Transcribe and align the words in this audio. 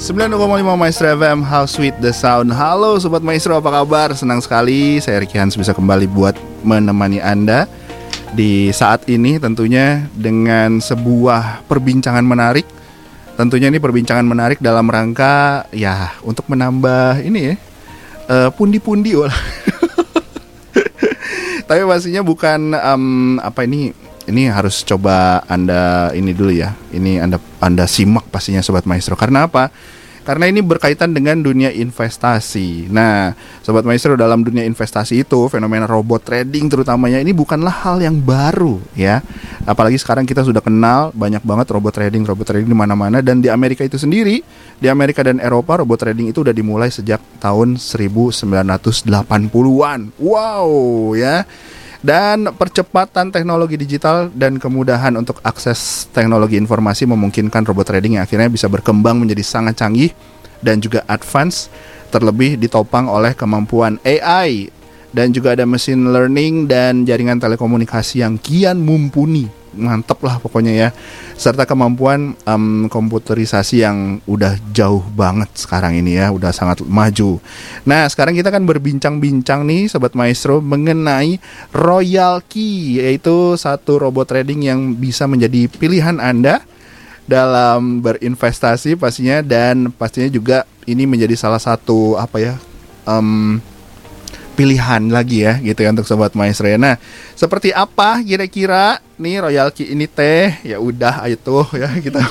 90,5 0.00 0.80
Maestro 0.80 1.12
FM 1.12 1.44
How 1.44 1.68
Sweet 1.68 1.92
the 2.00 2.08
Sound 2.08 2.56
Halo 2.56 2.96
Sobat 2.96 3.20
Maestro 3.20 3.60
apa 3.60 3.68
kabar? 3.68 4.16
Senang 4.16 4.40
sekali 4.40 4.96
saya 4.96 5.20
Ricky 5.20 5.36
Hans 5.36 5.60
bisa 5.60 5.76
kembali 5.76 6.08
buat 6.08 6.32
menemani 6.64 7.20
Anda 7.20 7.68
Di 8.32 8.72
saat 8.72 9.04
ini 9.12 9.36
tentunya 9.36 10.08
dengan 10.16 10.80
sebuah 10.80 11.68
perbincangan 11.68 12.24
menarik 12.24 12.64
Tentunya 13.36 13.68
ini 13.68 13.76
perbincangan 13.76 14.24
menarik 14.24 14.64
dalam 14.64 14.88
rangka 14.88 15.68
ya 15.68 16.16
untuk 16.24 16.48
menambah 16.48 17.20
ini 17.20 17.52
ya 17.52 17.54
eh, 18.32 18.48
Pundi-pundi 18.56 19.20
uh, 19.20 19.28
Tapi 21.68 21.80
pastinya 21.84 22.24
bukan 22.24 22.72
um, 22.72 23.36
apa 23.36 23.68
ini 23.68 23.92
ini 24.30 24.46
harus 24.46 24.86
coba 24.86 25.42
Anda 25.50 26.14
ini 26.14 26.30
dulu 26.30 26.54
ya. 26.54 26.78
Ini 26.94 27.20
Anda 27.20 27.42
Anda 27.58 27.84
simak 27.90 28.30
pastinya 28.30 28.62
sobat 28.62 28.86
maestro. 28.86 29.18
Karena 29.18 29.50
apa? 29.50 29.74
Karena 30.20 30.44
ini 30.46 30.60
berkaitan 30.60 31.16
dengan 31.16 31.40
dunia 31.40 31.72
investasi. 31.72 32.92
Nah, 32.92 33.32
sobat 33.64 33.88
maestro 33.88 34.20
dalam 34.20 34.44
dunia 34.44 34.68
investasi 34.68 35.24
itu 35.24 35.48
fenomena 35.48 35.88
robot 35.88 36.22
trading 36.22 36.68
terutamanya 36.68 37.18
ini 37.18 37.32
bukanlah 37.32 37.72
hal 37.72 38.04
yang 38.04 38.20
baru 38.20 38.84
ya. 38.92 39.24
Apalagi 39.64 39.96
sekarang 39.96 40.28
kita 40.28 40.44
sudah 40.44 40.60
kenal 40.60 41.08
banyak 41.16 41.40
banget 41.40 41.72
robot 41.72 41.96
trading, 41.96 42.28
robot 42.28 42.52
trading 42.52 42.68
di 42.68 42.76
mana-mana 42.76 43.24
dan 43.24 43.40
di 43.40 43.48
Amerika 43.48 43.80
itu 43.80 43.96
sendiri, 43.96 44.44
di 44.76 44.86
Amerika 44.92 45.24
dan 45.24 45.40
Eropa 45.40 45.80
robot 45.80 46.04
trading 46.04 46.28
itu 46.28 46.44
udah 46.44 46.52
dimulai 46.52 46.92
sejak 46.92 47.24
tahun 47.40 47.80
1980-an. 47.80 50.00
Wow, 50.20 50.68
ya 51.16 51.48
dan 52.00 52.48
percepatan 52.56 53.28
teknologi 53.28 53.76
digital 53.76 54.32
dan 54.32 54.56
kemudahan 54.56 55.12
untuk 55.20 55.36
akses 55.44 56.08
teknologi 56.16 56.56
informasi 56.56 57.04
memungkinkan 57.04 57.68
robot 57.68 57.92
trading 57.92 58.16
yang 58.16 58.24
akhirnya 58.24 58.48
bisa 58.48 58.72
berkembang 58.72 59.20
menjadi 59.20 59.44
sangat 59.44 59.76
canggih 59.84 60.12
dan 60.64 60.80
juga 60.80 61.04
advance 61.04 61.68
terlebih 62.08 62.56
ditopang 62.56 63.04
oleh 63.06 63.36
kemampuan 63.36 64.00
AI 64.02 64.72
dan 65.12 65.34
juga 65.34 65.52
ada 65.52 65.68
mesin 65.68 66.08
learning 66.08 66.70
dan 66.70 67.04
jaringan 67.04 67.36
telekomunikasi 67.36 68.24
yang 68.24 68.40
kian 68.40 68.80
mumpuni 68.80 69.59
mantep 69.74 70.18
lah 70.22 70.42
pokoknya 70.42 70.72
ya 70.74 70.88
serta 71.38 71.64
kemampuan 71.64 72.34
um, 72.44 72.90
komputerisasi 72.90 73.82
yang 73.82 74.18
udah 74.26 74.58
jauh 74.74 75.02
banget 75.14 75.48
sekarang 75.54 75.96
ini 75.96 76.18
ya 76.18 76.30
udah 76.34 76.50
sangat 76.50 76.82
maju 76.84 77.38
nah 77.86 78.06
sekarang 78.06 78.34
kita 78.34 78.50
kan 78.50 78.66
berbincang-bincang 78.66 79.64
nih 79.66 79.90
sobat 79.90 80.14
maestro 80.18 80.58
mengenai 80.58 81.38
Royal 81.70 82.42
Key 82.44 83.02
yaitu 83.02 83.54
satu 83.56 84.02
robot 84.02 84.30
trading 84.30 84.66
yang 84.66 84.80
bisa 84.98 85.24
menjadi 85.30 85.70
pilihan 85.70 86.18
anda 86.18 86.62
dalam 87.30 88.02
berinvestasi 88.02 88.98
pastinya 88.98 89.38
dan 89.38 89.94
pastinya 89.94 90.26
juga 90.26 90.66
ini 90.90 91.06
menjadi 91.06 91.38
salah 91.38 91.62
satu 91.62 92.18
apa 92.18 92.42
ya 92.42 92.54
um, 93.06 93.62
pilihan 94.60 95.02
lagi 95.08 95.48
ya 95.48 95.56
gitu 95.64 95.80
ya 95.80 95.88
untuk 95.88 96.04
sobat 96.04 96.36
maestro 96.36 96.68
ya. 96.68 96.76
Nah, 96.76 97.00
seperti 97.32 97.72
apa 97.72 98.20
kira-kira 98.20 99.00
nih 99.20 99.44
Royal 99.44 99.68
Key 99.70 99.92
ini 99.92 100.08
teh? 100.08 100.56
Ya 100.64 100.80
udah 100.80 101.28
ayo 101.28 101.36
tuh 101.36 101.68
ya 101.76 101.92
kita 102.00 102.24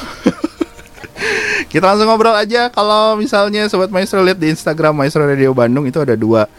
kita 1.71 1.85
langsung 1.85 2.09
ngobrol 2.09 2.33
aja 2.33 2.73
kalau 2.73 3.13
misalnya 3.13 3.69
sobat 3.69 3.93
maestro 3.93 4.25
lihat 4.25 4.41
di 4.41 4.49
Instagram 4.49 4.97
Maestro 4.97 5.21
Radio 5.29 5.53
Bandung 5.53 5.85
itu 5.85 6.01
ada 6.01 6.17
dua 6.17 6.49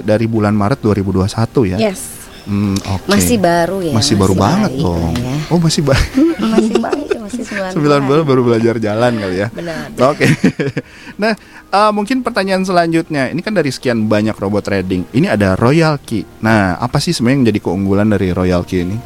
dari 0.00 0.24
bulan 0.24 0.56
Maret 0.56 0.80
2021 0.80 1.76
ya. 1.76 1.78
Yes. 1.78 2.17
Hmm, 2.48 2.80
okay. 2.80 3.08
Masih 3.12 3.36
baru 3.36 3.78
ya. 3.84 3.92
Masih, 3.92 4.16
baru 4.16 4.32
banget 4.32 4.80
dong. 4.80 5.12
Ya. 5.20 5.36
Oh, 5.52 5.60
masih 5.60 5.84
baru. 5.84 6.00
masih 6.56 6.74
baru 6.80 7.18
masih 7.28 7.44
9 7.44 7.76
bulan. 7.76 8.00
baru 8.24 8.40
belajar 8.40 8.74
jalan 8.80 9.12
kali 9.20 9.36
ya. 9.44 9.48
Benar. 9.52 9.92
Oke. 10.08 10.24
Okay. 10.24 10.30
nah, 11.22 11.36
uh, 11.68 11.92
mungkin 11.92 12.24
pertanyaan 12.24 12.64
selanjutnya. 12.64 13.28
Ini 13.28 13.40
kan 13.44 13.52
dari 13.52 13.68
sekian 13.68 14.08
banyak 14.08 14.32
robot 14.32 14.64
trading. 14.64 15.04
Ini 15.12 15.36
ada 15.36 15.54
Royal 15.60 16.00
Key. 16.00 16.24
Nah, 16.40 16.80
apa 16.80 16.96
sih 16.98 17.12
sebenarnya 17.12 17.36
yang 17.36 17.46
jadi 17.52 17.60
keunggulan 17.60 18.08
dari 18.08 18.28
Royal 18.32 18.64
Key 18.64 18.80
ini? 18.80 18.96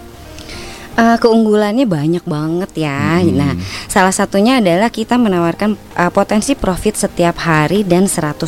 Uh, 0.92 1.16
keunggulannya 1.19 1.88
banyak 1.88 2.22
banget 2.22 2.86
ya. 2.86 3.19
Hmm. 3.19 3.34
Nah, 3.34 3.53
salah 3.91 4.14
satunya 4.14 4.62
adalah 4.62 4.92
kita 4.92 5.19
menawarkan 5.19 5.74
uh, 5.98 6.12
potensi 6.14 6.54
profit 6.54 6.94
setiap 6.94 7.42
hari 7.42 7.82
dan 7.82 8.06
100% 8.06 8.47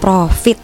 profit 0.00 0.58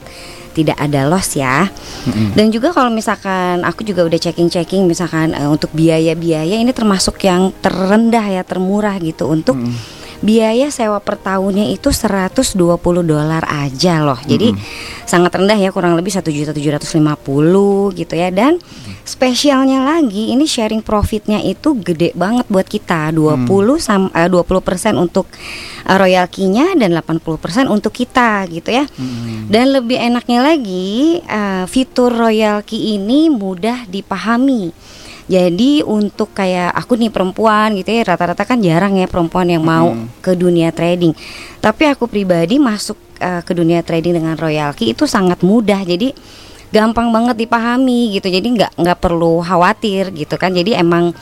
tidak 0.54 0.78
ada 0.80 1.06
loss 1.06 1.36
ya. 1.36 1.68
Mm-hmm. 1.68 2.28
Dan 2.34 2.46
juga 2.50 2.72
kalau 2.72 2.88
misalkan 2.88 3.62
aku 3.62 3.84
juga 3.84 4.04
udah 4.08 4.18
checking-checking 4.18 4.88
misalkan 4.88 5.36
uh, 5.36 5.52
untuk 5.52 5.70
biaya-biaya 5.76 6.58
ini 6.58 6.72
termasuk 6.72 7.20
yang 7.24 7.52
terendah 7.60 8.24
ya, 8.24 8.42
termurah 8.42 8.96
gitu 8.98 9.28
untuk 9.28 9.56
mm-hmm 9.58 9.97
biaya 10.18 10.66
sewa 10.74 10.98
per 10.98 11.14
tahunnya 11.18 11.70
itu 11.70 11.94
120 11.94 12.58
dolar 13.06 13.44
aja 13.46 14.02
loh. 14.02 14.18
Jadi 14.26 14.50
mm-hmm. 14.50 15.06
sangat 15.06 15.38
rendah 15.38 15.58
ya, 15.58 15.70
kurang 15.70 15.94
lebih 15.94 16.10
satu 16.10 16.28
juta 16.34 16.50
tujuh 16.50 16.74
ratus 16.74 16.90
lima 16.98 17.14
puluh 17.14 17.94
gitu 17.94 18.18
ya. 18.18 18.34
Dan 18.34 18.58
spesialnya 19.06 19.86
lagi 19.86 20.34
ini 20.34 20.44
sharing 20.44 20.82
profitnya 20.82 21.38
itu 21.40 21.78
gede 21.78 22.12
banget 22.18 22.44
buat 22.50 22.66
kita 22.66 23.14
20 23.14 23.46
mm. 23.46 23.70
sam 23.80 24.10
uh, 24.10 24.28
20% 24.28 24.98
untuk 24.98 25.30
uh, 25.86 25.96
royaltinya 25.96 26.74
dan 26.74 26.92
80% 26.98 27.70
untuk 27.70 27.94
kita 27.94 28.44
gitu 28.50 28.74
ya. 28.74 28.84
Mm. 28.98 29.48
Dan 29.48 29.72
lebih 29.72 29.96
enaknya 30.02 30.42
lagi 30.42 31.22
uh, 31.24 31.64
fitur 31.70 32.10
royalty 32.10 32.98
ini 32.98 33.30
mudah 33.30 33.86
dipahami 33.86 34.74
jadi 35.28 35.84
untuk 35.84 36.32
kayak 36.32 36.72
aku 36.72 36.96
nih 36.96 37.12
perempuan 37.12 37.76
gitu 37.76 37.92
ya 37.92 38.00
rata-rata 38.00 38.48
kan 38.48 38.56
jarang 38.64 38.96
ya 38.96 39.04
perempuan 39.04 39.44
yang 39.52 39.60
mau 39.60 39.92
hmm. 39.92 40.24
ke 40.24 40.32
dunia 40.32 40.72
trading. 40.72 41.12
Tapi 41.60 41.84
aku 41.84 42.08
pribadi 42.08 42.56
masuk 42.56 42.96
uh, 43.20 43.44
ke 43.44 43.52
dunia 43.52 43.84
trading 43.84 44.16
dengan 44.16 44.40
royalty 44.40 44.96
itu 44.96 45.04
sangat 45.04 45.44
mudah. 45.44 45.84
Jadi 45.84 46.16
gampang 46.72 47.12
banget 47.12 47.44
dipahami 47.44 48.16
gitu. 48.16 48.32
Jadi 48.32 48.56
nggak 48.56 48.72
nggak 48.80 48.98
perlu 49.04 49.44
khawatir 49.44 50.16
gitu 50.16 50.40
kan. 50.40 50.52
Jadi 50.52 50.76
emang 50.76 51.12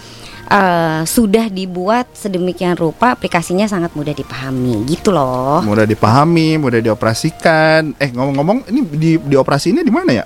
eh, 0.46 1.02
sudah 1.06 1.50
dibuat 1.50 2.10
sedemikian 2.14 2.74
rupa 2.78 3.14
aplikasinya 3.14 3.66
sangat 3.66 3.94
mudah 3.94 4.14
dipahami 4.14 4.86
gitu 4.90 5.14
loh. 5.14 5.62
Mudah 5.62 5.86
dipahami, 5.86 6.58
mudah 6.58 6.82
dioperasikan. 6.82 7.94
Eh 7.98 8.10
ngomong-ngomong, 8.10 8.70
ini 8.70 8.80
di 8.90 9.10
dioperasiinnya 9.18 9.86
di 9.86 9.94
mana 9.94 10.10
ya? 10.14 10.24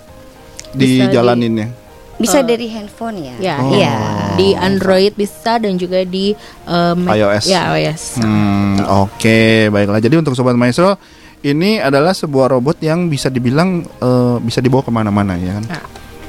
Di 0.73 1.01
Bisa 1.01 1.05
di- 1.09 1.15
jalaninnya. 1.17 1.90
Bisa 2.21 2.39
Eh, 2.39 2.45
dari 2.45 2.69
handphone 2.69 3.17
ya. 3.19 3.35
Ya, 3.41 3.57
Oh. 3.59 3.73
Iya. 3.73 3.95
di 4.37 4.53
Android 4.53 5.13
bisa 5.15 5.57
dan 5.57 5.75
juga 5.75 6.05
di 6.05 6.37
eh, 6.67 6.95
Mac- 6.95 7.17
iOS. 7.17 7.45
Ya, 7.47 7.73
iOS. 7.73 8.21
Hmm, 8.21 8.77
oke, 8.85 9.41
baiklah. 9.69 9.99
Jadi 9.99 10.15
untuk 10.15 10.33
sobat 10.33 10.53
maestro, 10.53 11.01
ini 11.41 11.77
adalah 11.77 12.13
sebuah 12.13 12.53
robot 12.53 12.77
yang 12.79 13.07
bisa 13.07 13.27
dibilang 13.27 13.81
eh, 13.83 14.37
bisa 14.39 14.61
dibawa 14.61 14.81
ke 14.81 14.91
mana-mana 14.91 15.35
ya 15.35 15.57
kan? 15.57 15.65
Ya. 15.67 15.81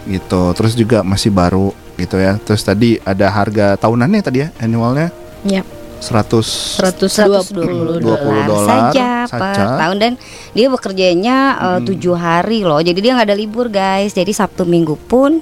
Gitu. 0.10 0.42
Terus 0.54 0.74
juga 0.74 1.04
masih 1.04 1.30
baru 1.30 1.70
gitu 1.96 2.16
ya. 2.16 2.40
Terus 2.40 2.62
tadi 2.62 2.96
ada 2.98 3.28
harga 3.28 3.76
tahunannya 3.78 4.22
tadi 4.22 4.38
ya, 4.40 4.50
annualnya 4.58 5.12
Ya, 5.44 5.62
100 6.00 6.80
120 6.80 8.00
20 8.00 8.00
dolar. 8.00 8.46
dolar 8.46 8.68
saja 8.90 9.10
per 9.28 9.40
saja. 9.54 9.78
tahun 9.78 9.98
dan 9.98 10.12
dia 10.52 10.68
bekerjanya 10.68 11.38
Hmm. 11.54 11.84
tujuh 11.84 12.14
hari 12.14 12.62
loh. 12.62 12.78
Jadi 12.78 12.98
dia 12.98 13.14
nggak 13.14 13.28
ada 13.28 13.36
libur 13.36 13.68
guys. 13.68 14.12
Jadi 14.12 14.32
Sabtu 14.32 14.64
Minggu 14.64 14.96
pun 14.98 15.42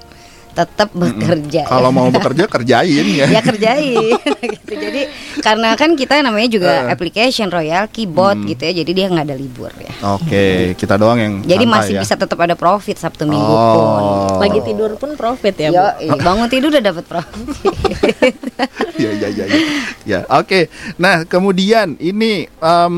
tetap 0.49 0.89
bekerja. 0.91 1.63
Kalau 1.65 1.89
mau 1.89 2.07
bekerja 2.07 2.45
kerjain 2.45 3.05
ya. 3.07 3.25
ya 3.25 3.39
kerjain 3.39 4.17
gitu. 4.53 4.71
Jadi 4.71 5.01
karena 5.39 5.73
kan 5.73 5.93
kita 5.93 6.19
namanya 6.19 6.47
juga 6.47 6.71
Eh. 6.79 6.91
application 6.91 7.47
Royal 7.47 7.87
Keyboard 7.87 8.37
Hmm. 8.37 8.47
gitu 8.47 8.61
ya. 8.63 8.73
Jadi 8.75 8.91
dia 8.91 9.05
nggak 9.07 9.25
ada 9.25 9.35
libur 9.35 9.71
ya. 9.73 9.91
Oke, 10.13 10.45
kita 10.73 10.95
doang 10.95 11.17
yang 11.17 11.33
Jadi 11.41 11.63
santai 11.63 11.75
masih 11.75 11.93
ya. 11.95 12.01
bisa 12.01 12.15
tetap 12.15 12.39
ada 12.39 12.53
profit 12.53 12.95
Sabtu 12.95 13.23
Minggu 13.23 13.45
Oh. 13.49 13.67
pun. 13.75 14.03
Lagi 14.39 14.59
tidur 14.63 14.95
pun 14.95 15.13
profit 15.13 15.55
ya, 15.55 15.69
Bu. 15.69 15.75
Yo, 15.75 15.85
bangun 16.17 16.47
tidur 16.47 16.69
udah 16.69 16.83
dapat 16.83 17.03
profit. 17.03 18.35
ya 19.03 19.11
ya 19.11 19.27
ya 19.27 19.45
ya. 19.45 19.59
Ya, 20.03 20.19
oke. 20.31 20.67
Nah, 20.95 21.23
kemudian 21.23 21.95
ini 21.97 22.47
em, 22.49 22.95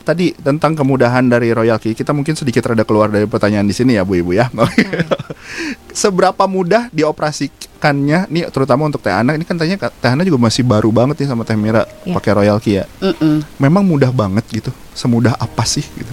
tadi 0.00 0.30
tentang 0.34 0.72
kemudahan 0.72 1.26
dari 1.26 1.50
Royal 1.50 1.76
Key. 1.76 1.92
Kita 1.92 2.10
mungkin 2.10 2.32
sedikit 2.32 2.62
rada 2.64 2.82
keluar 2.82 3.08
dari 3.08 3.26
pertanyaan 3.26 3.64
di 3.64 3.74
sini 3.74 3.94
ya, 3.94 4.02
Bu 4.02 4.14
Ibu 4.16 4.32
ya. 4.32 4.46
Seberapa 5.92 6.46
mudah 6.46 6.69
dioperasikannya 6.94 8.30
nih 8.30 8.46
terutama 8.54 8.86
untuk 8.86 9.02
Teh 9.02 9.10
Ana 9.10 9.34
ini 9.34 9.42
kan 9.42 9.58
tanya 9.58 9.74
Teh 9.90 10.10
Ana 10.10 10.22
juga 10.22 10.38
masih 10.38 10.62
baru 10.62 10.94
banget 10.94 11.24
nih 11.24 11.28
sama 11.28 11.42
Teh 11.42 11.58
Mira 11.58 11.82
Ya. 12.06 12.14
pakai 12.14 12.30
Royal 12.32 12.58
Key 12.62 12.78
ya. 12.78 12.84
Mm-mm. 13.02 13.42
Memang 13.58 13.82
mudah 13.82 14.14
banget 14.14 14.46
gitu. 14.48 14.70
Semudah 14.94 15.34
apa 15.34 15.66
sih 15.66 15.82
gitu? 15.82 16.12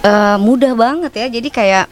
Eh, 0.00 0.36
mudah 0.40 0.72
banget 0.72 1.12
ya. 1.12 1.26
Jadi 1.28 1.48
kayak 1.52 1.84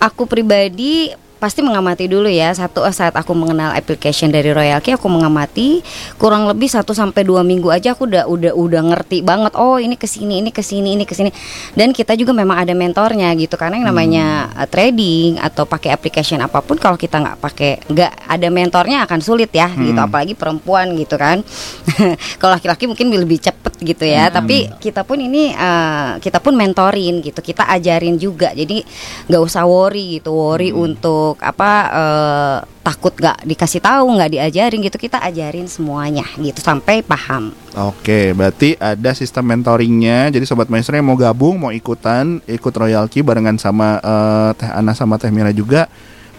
aku 0.00 0.24
pribadi 0.24 1.12
pasti 1.40 1.64
mengamati 1.64 2.04
dulu 2.04 2.28
ya. 2.28 2.52
Satu 2.52 2.84
eh, 2.84 2.92
saat 2.92 3.16
aku 3.16 3.32
mengenal 3.32 3.72
application 3.72 4.28
dari 4.28 4.52
Royal 4.52 4.78
Key, 4.84 4.94
aku 4.94 5.08
mengamati 5.08 5.80
kurang 6.20 6.44
lebih 6.44 6.68
1 6.68 6.84
sampai 6.84 7.24
dua 7.24 7.40
minggu 7.40 7.72
aja 7.72 7.96
aku 7.96 8.04
udah 8.04 8.28
udah 8.28 8.52
udah 8.52 8.82
ngerti 8.92 9.24
banget. 9.24 9.56
Oh 9.56 9.80
ini 9.80 9.96
ke 9.96 10.04
sini, 10.04 10.44
ini 10.44 10.52
ke 10.52 10.60
sini, 10.60 11.00
ini 11.00 11.08
ke 11.08 11.16
sini. 11.16 11.32
Dan 11.72 11.96
kita 11.96 12.12
juga 12.14 12.36
memang 12.36 12.60
ada 12.60 12.76
mentornya 12.76 13.32
gitu. 13.40 13.56
Karena 13.56 13.80
yang 13.80 13.88
namanya 13.88 14.52
eh, 14.52 14.68
trading 14.68 15.40
atau 15.40 15.64
pakai 15.64 15.96
application 15.96 16.44
apa 16.44 16.60
pun, 16.60 16.76
kalau 16.76 17.00
kita 17.00 17.16
nggak 17.16 17.36
pakai 17.40 17.72
nggak 17.88 18.12
ada 18.28 18.48
mentornya 18.52 19.08
akan 19.08 19.18
sulit 19.24 19.48
ya 19.50 19.72
gitu. 19.72 19.96
Apalagi 19.96 20.36
perempuan 20.36 20.92
gitu 21.00 21.16
kan. 21.16 21.40
kalau 22.40 22.60
laki-laki 22.60 22.84
mungkin 22.84 23.08
lebih 23.16 23.40
cepet 23.40 23.80
gitu 23.80 24.04
ya. 24.04 24.28
Tapi 24.28 24.68
kita 24.76 25.08
pun 25.08 25.16
ini 25.16 25.56
eh, 25.56 26.20
kita 26.20 26.36
pun 26.44 26.52
mentorin 26.52 27.24
gitu. 27.24 27.40
Kita 27.40 27.64
ajarin 27.72 28.20
juga. 28.20 28.52
Jadi 28.52 28.84
nggak 29.32 29.40
usah 29.40 29.64
worry 29.64 30.20
gitu. 30.20 30.36
Worry 30.36 30.76
untuk 30.76 31.29
apa 31.38 31.70
eh, 31.94 32.58
takut 32.82 33.14
nggak 33.14 33.46
dikasih 33.46 33.78
tahu, 33.78 34.18
nggak 34.18 34.30
diajarin 34.34 34.82
gitu. 34.82 34.98
Kita 34.98 35.22
ajarin 35.22 35.70
semuanya 35.70 36.26
gitu 36.34 36.58
sampai 36.58 37.06
paham. 37.06 37.54
Oke, 37.78 38.34
berarti 38.34 38.74
ada 38.80 39.14
sistem 39.14 39.54
mentoringnya. 39.54 40.34
Jadi 40.34 40.42
sobat 40.42 40.66
maestro 40.66 40.98
yang 40.98 41.06
mau 41.06 41.14
gabung, 41.14 41.62
mau 41.62 41.70
ikutan, 41.70 42.42
ikut 42.50 42.74
Royal 42.74 43.06
Key 43.06 43.22
barengan 43.22 43.60
sama 43.60 44.02
eh, 44.02 44.50
Teh 44.58 44.70
Ana 44.70 44.96
sama 44.96 45.20
Teh 45.20 45.30
Mira 45.30 45.54
juga, 45.54 45.86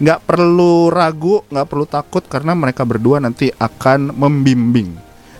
nggak 0.02 0.20
perlu 0.28 0.90
ragu, 0.92 1.46
nggak 1.48 1.66
perlu 1.68 1.86
takut 1.88 2.24
karena 2.26 2.52
mereka 2.52 2.82
berdua 2.82 3.22
nanti 3.22 3.48
akan 3.54 4.12
membimbing, 4.12 4.92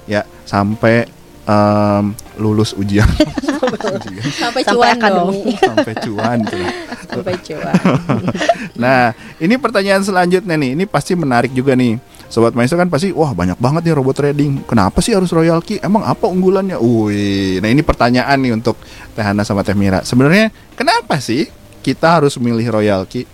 ya 0.07 0.23
sampai 0.47 1.22
em, 1.43 2.05
lulus 2.39 2.73
ujian, 2.75 3.07
Sampai 3.63 4.63
Sampai 4.63 4.63
cuan 4.67 4.97
dong. 4.99 5.31
akademi. 5.31 5.55
sampai 5.71 5.95
cuan. 5.99 6.39
tuh. 6.45 6.67
Sampai 7.07 7.35
cuan. 7.41 7.75
Nah, 8.83 9.15
ini 9.39 9.55
pertanyaan 9.55 10.03
selanjutnya 10.03 10.57
nih. 10.59 10.75
Ini 10.75 10.85
pasti 10.91 11.15
menarik 11.15 11.55
juga 11.55 11.79
nih. 11.79 11.99
Sobat 12.27 12.57
Maestro 12.57 12.81
kan 12.81 12.89
pasti, 12.89 13.13
wah 13.13 13.31
banyak 13.31 13.61
banget 13.61 13.87
nih 13.87 13.95
robot 13.95 14.17
trading. 14.17 14.65
Kenapa 14.65 15.05
sih 15.05 15.13
harus 15.13 15.29
Royal 15.31 15.61
Key? 15.61 15.79
Emang 15.79 16.03
apa 16.03 16.25
unggulannya? 16.27 16.81
Wih, 16.81 17.61
nah 17.61 17.69
ini 17.69 17.85
pertanyaan 17.85 18.41
nih 18.41 18.57
untuk 18.57 18.81
Teh 19.13 19.21
Hana 19.21 19.45
sama 19.45 19.61
Teh 19.61 19.77
Mira. 19.77 20.01
Sebenarnya 20.03 20.49
kenapa 20.73 21.21
sih 21.21 21.47
kita 21.85 22.19
harus 22.19 22.41
milih 22.41 22.65
Royal 22.73 23.05
Key? 23.05 23.29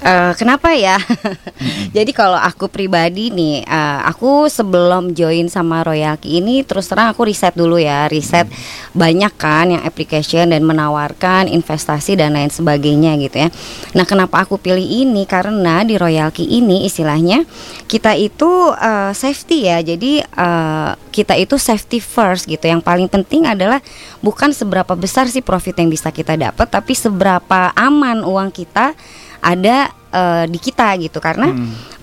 Eh, 0.00 0.32
kenapa 0.40 0.72
ya? 0.72 0.96
Jadi 1.96 2.16
kalau 2.16 2.40
aku 2.40 2.72
pribadi 2.72 3.28
nih, 3.28 3.68
eh, 3.68 4.00
aku 4.08 4.48
sebelum 4.48 5.12
join 5.12 5.44
sama 5.52 5.84
Royal 5.84 6.16
Key 6.16 6.40
ini 6.40 6.64
terus 6.64 6.88
terang 6.88 7.12
aku 7.12 7.28
riset 7.28 7.52
dulu 7.52 7.76
ya, 7.76 8.08
riset 8.08 8.48
banyak 8.96 9.28
kan 9.36 9.68
yang 9.68 9.84
application 9.84 10.56
dan 10.56 10.64
menawarkan 10.64 11.52
investasi 11.52 12.16
dan 12.16 12.32
lain 12.32 12.48
sebagainya 12.48 13.20
gitu 13.20 13.44
ya. 13.44 13.48
Nah, 13.92 14.08
kenapa 14.08 14.40
aku 14.48 14.56
pilih 14.56 14.80
ini? 14.80 15.28
Karena 15.28 15.84
di 15.84 16.00
Royal 16.00 16.32
Key 16.32 16.48
ini 16.48 16.88
istilahnya 16.88 17.44
kita 17.84 18.16
itu 18.16 18.72
eh, 18.72 19.12
safety 19.12 19.68
ya. 19.68 19.84
Jadi 19.84 20.24
eh, 20.24 20.90
kita 21.12 21.36
itu 21.36 21.60
safety 21.60 22.00
first 22.00 22.48
gitu. 22.48 22.64
Yang 22.64 22.88
paling 22.88 23.12
penting 23.12 23.44
adalah 23.44 23.84
bukan 24.24 24.56
seberapa 24.56 24.96
besar 24.96 25.28
sih 25.28 25.44
profit 25.44 25.76
yang 25.76 25.92
bisa 25.92 26.08
kita 26.08 26.40
dapat, 26.40 26.72
tapi 26.72 26.96
seberapa 26.96 27.76
aman 27.76 28.24
uang 28.24 28.48
kita 28.48 28.96
ada 29.40 29.90
eh, 30.12 30.44
di 30.46 30.58
kita 30.60 30.96
gitu 31.00 31.18
karena 31.18 31.52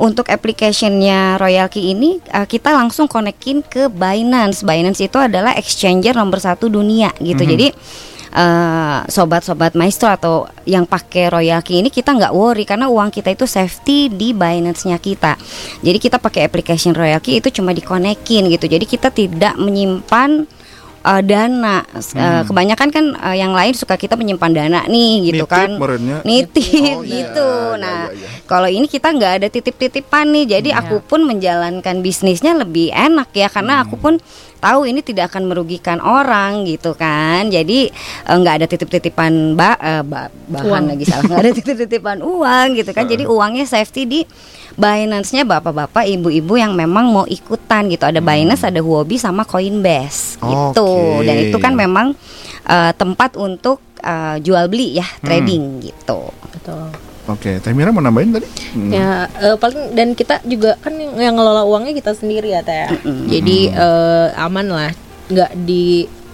untuk 0.02 0.30
applicationnya 0.30 1.38
Royal 1.38 1.70
Key 1.70 1.94
ini 1.94 2.20
eh, 2.22 2.48
kita 2.50 2.74
langsung 2.74 3.06
konekin 3.06 3.62
ke 3.64 3.90
Binance. 3.90 4.66
Binance 4.66 5.06
itu 5.06 5.18
adalah 5.18 5.54
exchanger 5.56 6.18
nomor 6.18 6.42
satu 6.42 6.68
dunia 6.68 7.14
gitu. 7.22 7.46
Jadi 7.46 7.74
eh, 8.34 9.00
sobat-sobat 9.08 9.78
maestro 9.78 10.10
atau 10.10 10.50
yang 10.66 10.90
pakai 10.90 11.30
Royal 11.30 11.62
Key 11.62 11.86
ini 11.86 11.90
kita 11.94 12.18
nggak 12.18 12.34
worry 12.34 12.66
karena 12.66 12.90
uang 12.90 13.14
kita 13.14 13.34
itu 13.34 13.46
safety 13.46 14.10
di 14.10 14.34
Binance-nya 14.34 14.98
kita. 14.98 15.38
Jadi 15.86 15.98
kita 16.02 16.18
pakai 16.18 16.46
application 16.50 16.98
Royal 16.98 17.22
Key 17.22 17.40
itu 17.40 17.54
cuma 17.62 17.72
dikonekin 17.72 18.50
gitu. 18.50 18.66
Jadi 18.66 18.86
kita 18.90 19.14
tidak 19.14 19.54
menyimpan 19.56 20.57
eh, 21.08 21.22
dana. 21.24 21.78
Eh, 21.96 22.42
kebanyakan 22.44 22.90
kan 22.90 23.06
eh, 23.16 23.38
yang 23.38 23.52
lain 23.52 23.72
suka 23.72 23.96
kita 23.96 24.14
menyimpan 24.14 24.52
dana 24.52 24.82
nih 24.86 25.32
gitu 25.32 25.44
Nitip 25.44 25.50
kan. 25.50 25.70
merenya. 25.74 26.18
Nitip 26.22 26.68
Oh, 26.94 27.02
iya, 27.08 27.14
gitu. 27.24 27.48
iya, 27.48 27.80
nah, 27.80 28.02
iya, 28.08 28.18
iya. 28.18 28.28
kalau 28.44 28.68
ini 28.68 28.86
kita 28.86 29.08
nggak 29.10 29.34
ada 29.38 29.48
titip-titipan 29.48 30.26
nih. 30.30 30.46
Jadi 30.52 30.70
Iya. 30.70 30.84
aku 30.84 31.00
pun 31.02 31.24
menjalankan 31.24 32.02
bisnisnya 32.02 32.54
lebih 32.54 32.92
enak 32.92 33.32
ya 33.32 33.48
karena 33.48 33.82
aku 33.82 33.96
pun 33.96 34.20
tahu 34.58 34.84
ini 34.84 35.00
tidak 35.00 35.30
akan 35.30 35.48
merugikan 35.48 35.98
orang 35.98 36.66
gitu 36.66 36.92
kan. 36.92 37.48
Jadi 37.48 37.88
eh, 38.24 38.36
nggak 38.36 38.56
ada 38.58 38.68
titip-titipan 38.68 39.54
ba 39.54 39.74
eh, 39.76 40.04
ba- 40.04 40.28
bahan 40.46 40.66
Uang. 40.68 40.84
lagi 40.92 41.06
salah 41.06 41.24
nggak 41.24 41.42
ada 41.42 41.52
titip-titipan 41.54 42.18
uang 42.20 42.68
gitu 42.76 42.92
kan. 42.92 43.06
Jadi 43.12 43.24
uangnya 43.24 43.64
safety 43.64 44.04
di 44.04 44.22
Binance-nya 44.78 45.42
bapak-bapak, 45.42 46.06
ibu-ibu 46.06 46.54
yang 46.54 46.78
memang 46.78 47.10
mau 47.10 47.26
ikutan 47.26 47.90
gitu. 47.90 48.06
Ada 48.06 48.22
Binance, 48.22 48.70
ada 48.70 48.78
Huobi 48.78 49.18
sama 49.18 49.42
Coinbase 49.42 50.38
gitu. 50.38 51.26
Dan 51.26 51.50
itu 51.50 51.58
kan 51.58 51.74
memang 51.74 52.14
eh, 52.70 52.92
tempat 52.94 53.34
untuk 53.42 53.82
eh, 54.06 54.38
jual 54.38 54.70
beli 54.70 55.02
ya, 55.02 55.08
trading 55.26 55.82
gitu. 55.82 56.30
Betul. 56.54 56.94
Oke, 57.28 57.60
Teh 57.60 57.76
Mira 57.76 57.92
mau 57.92 58.00
nambahin 58.00 58.40
tadi? 58.40 58.48
Hmm. 58.78 58.94
Ya 58.94 59.28
eh, 59.42 59.58
paling 59.60 59.98
dan 59.98 60.16
kita 60.16 60.40
juga 60.48 60.80
kan 60.80 60.96
yang, 60.96 61.12
yang 61.20 61.36
ngelola 61.36 61.68
uangnya 61.68 61.92
kita 61.92 62.16
sendiri 62.16 62.56
ya 62.56 62.64
teh. 62.64 62.88
Jadi 63.28 63.74
eh, 63.74 64.28
aman 64.38 64.68
lah, 64.70 64.92
nggak 65.28 65.52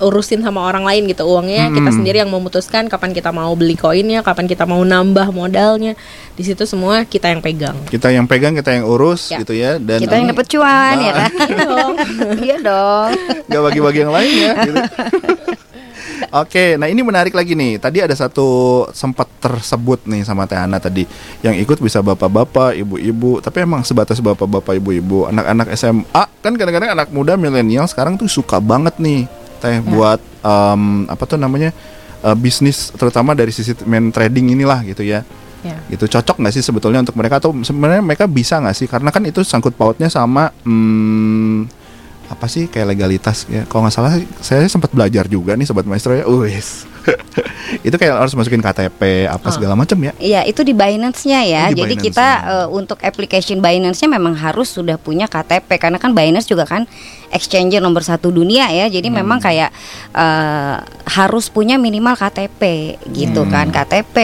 diurusin 0.03 0.43
sama 0.43 0.67
orang 0.67 0.83
lain 0.83 1.07
gitu 1.07 1.23
uangnya 1.23 1.71
kita 1.71 1.79
Mm-mm. 1.79 1.95
sendiri 1.95 2.19
yang 2.19 2.27
memutuskan 2.27 2.91
kapan 2.91 3.15
kita 3.15 3.31
mau 3.31 3.55
beli 3.55 3.79
koinnya, 3.79 4.19
kapan 4.19 4.51
kita 4.51 4.67
mau 4.67 4.83
nambah 4.83 5.31
modalnya. 5.31 5.95
Di 6.35 6.43
situ 6.43 6.67
semua 6.67 7.07
kita 7.07 7.31
yang 7.31 7.39
pegang. 7.39 7.79
Kita 7.87 8.11
yang 8.11 8.27
pegang, 8.27 8.51
kita 8.51 8.75
yang 8.75 8.83
urus 8.83 9.31
Ya. 9.31 9.39
gitu 9.39 9.55
ya 9.55 9.79
dan 9.79 10.03
Kita 10.03 10.19
yang 10.19 10.27
dapat 10.27 10.45
cuan 10.51 10.95
ya 10.99 11.11
Nah. 11.13 11.15
kan? 11.23 11.31
Iya 12.35 12.57
dong. 12.59 13.09
nggak 13.47 13.61
bagi-bagi 13.63 13.99
yang 14.03 14.11
lain 14.11 14.31
ya 14.35 14.51
gitu. 14.61 14.81
Oke, 16.33 16.81
nah 16.81 16.89
ini 16.89 17.05
menarik 17.05 17.29
lagi 17.29 17.53
nih. 17.53 17.77
Tadi 17.77 18.01
ada 18.01 18.15
satu 18.17 18.45
sempat 18.89 19.29
tersebut 19.37 20.01
nih 20.09 20.25
sama 20.25 20.49
Teh 20.49 20.57
Ana 20.57 20.81
tadi. 20.81 21.05
Yang 21.45 21.61
ikut 21.61 21.77
bisa 21.77 22.01
bapak-bapak, 22.01 22.73
ibu-ibu, 22.73 23.37
tapi 23.37 23.61
emang 23.61 23.85
sebatas 23.85 24.17
bapak-bapak, 24.17 24.81
ibu-ibu, 24.81 25.29
anak-anak 25.29 25.77
SMA 25.77 26.23
kan 26.41 26.53
kadang-kadang 26.57 26.91
anak 26.91 27.07
muda 27.07 27.37
milenial 27.37 27.85
sekarang 27.85 28.17
tuh 28.17 28.25
suka 28.25 28.57
banget 28.57 28.97
nih 28.97 29.29
Teh 29.63 29.79
buat 29.79 30.19
em, 30.43 31.07
apa 31.07 31.23
tuh 31.23 31.39
namanya? 31.39 31.71
eh, 32.23 32.35
bisnis 32.39 32.89
terutama 32.95 33.35
dari 33.35 33.51
sisi 33.51 33.75
main 33.83 34.09
trading 34.11 34.55
inilah 34.55 34.83
gitu 34.87 35.03
ya. 35.03 35.21
Ya. 35.63 35.79
Gitu 35.87 36.11
cocok 36.11 36.43
nggak 36.43 36.53
sih 36.59 36.63
sebetulnya 36.63 36.99
untuk 36.99 37.15
mereka 37.15 37.39
atau 37.39 37.55
sebenarnya 37.55 38.03
mereka 38.03 38.27
bisa 38.27 38.59
nggak 38.59 38.75
sih? 38.75 38.87
Karena 38.87 39.11
kan 39.11 39.23
itu 39.23 39.43
sangkut 39.47 39.75
pautnya 39.75 40.11
sama 40.11 40.51
hmm, 40.67 41.82
apa 42.33 42.45
sih 42.45 42.65
kayak 42.65 42.89
legalitas 42.89 43.45
ya. 43.45 43.63
Kalau 43.63 43.85
nggak 43.85 43.93
salah 43.93 44.11
saya 44.39 44.65
sempat 44.65 44.89
belajar 44.89 45.25
juga 45.25 45.53
nih 45.53 45.63
sobat 45.63 45.85
maestro 45.85 46.11
ya. 46.11 46.25
Wis. 46.25 46.89
itu 47.83 47.91
kayak 47.91 48.15
harus 48.15 48.31
masukin 48.31 48.59
KTP 48.59 49.27
apa 49.27 49.47
Oh. 49.47 49.51
segala 49.51 49.73
macam 49.73 49.97
ya. 49.99 50.11
Iya, 50.15 50.41
itu 50.43 50.61
di 50.61 50.71
Binance-nya 50.71 51.43
ya. 51.43 51.63
Oh, 51.65 51.69
di 51.69 51.77
Jadi 51.77 51.93
Binance-nya. 51.93 52.05
kita 52.09 52.27
eh, 52.45 52.67
untuk 52.69 52.97
application 52.99 53.57
Binance-nya 53.59 54.09
memang 54.09 54.33
harus 54.33 54.69
sudah 54.69 54.95
punya 54.95 55.25
KTP 55.25 55.67
karena 55.77 55.97
kan 55.97 56.11
Binance 56.11 56.45
juga 56.45 56.63
kan 56.63 56.87
exchanger 57.27 57.77
nomor 57.77 58.01
satu 58.01 58.29
dunia 58.29 58.69
ya. 58.69 58.87
Jadi 58.87 59.07
Hmm. 59.07 59.19
memang 59.19 59.37
kayak 59.37 59.69
eh, 60.11 60.75
harus 61.07 61.47
punya 61.47 61.75
minimal 61.77 62.13
KTP 62.13 62.61
gitu 63.11 63.41
Hmm. 63.41 63.51
kan. 63.51 63.67
KTP 63.69 64.15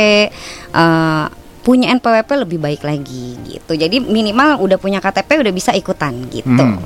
eh, 0.72 1.26
punya 1.60 1.92
NPWP 1.92 2.30
lebih 2.40 2.58
baik 2.58 2.82
lagi 2.82 3.36
gitu. 3.46 3.76
Jadi 3.76 4.00
minimal 4.00 4.58
udah 4.58 4.80
punya 4.80 4.98
KTP 4.98 5.38
udah 5.38 5.52
bisa 5.52 5.72
ikutan 5.72 6.16
gitu. 6.28 6.48
Hmm. 6.48 6.80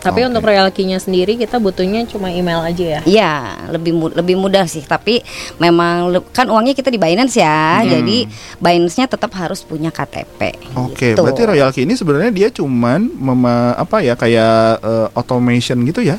Tapi 0.00 0.24
Oke. 0.24 0.28
untuk 0.32 0.42
royal 0.48 0.68
key-nya 0.72 0.96
sendiri 0.96 1.36
kita 1.36 1.60
butuhnya 1.60 2.08
cuma 2.08 2.32
email 2.32 2.64
aja 2.64 2.98
ya. 2.98 3.00
Iya, 3.04 3.32
lebih 3.68 3.92
mu- 3.92 4.12
lebih 4.12 4.36
mudah 4.40 4.64
sih. 4.64 4.80
Tapi 4.80 5.20
memang 5.60 6.08
kan 6.32 6.48
uangnya 6.48 6.72
kita 6.72 6.88
di 6.88 6.96
Binance 6.96 7.36
ya. 7.36 7.84
Hmm. 7.84 7.88
Jadi 7.88 8.24
Binance-nya 8.56 9.06
tetap 9.06 9.30
harus 9.36 9.60
punya 9.60 9.92
KTP. 9.92 10.56
Oke, 10.74 11.12
gitu. 11.12 11.20
berarti 11.20 11.42
Royal 11.44 11.70
Key 11.70 11.84
ini 11.84 11.94
sebenarnya 11.94 12.32
dia 12.32 12.48
cuman 12.48 13.12
mema, 13.12 13.76
apa 13.76 14.00
ya 14.00 14.16
kayak 14.16 14.80
eh, 14.80 15.08
automation 15.12 15.84
gitu 15.84 16.00
ya? 16.00 16.16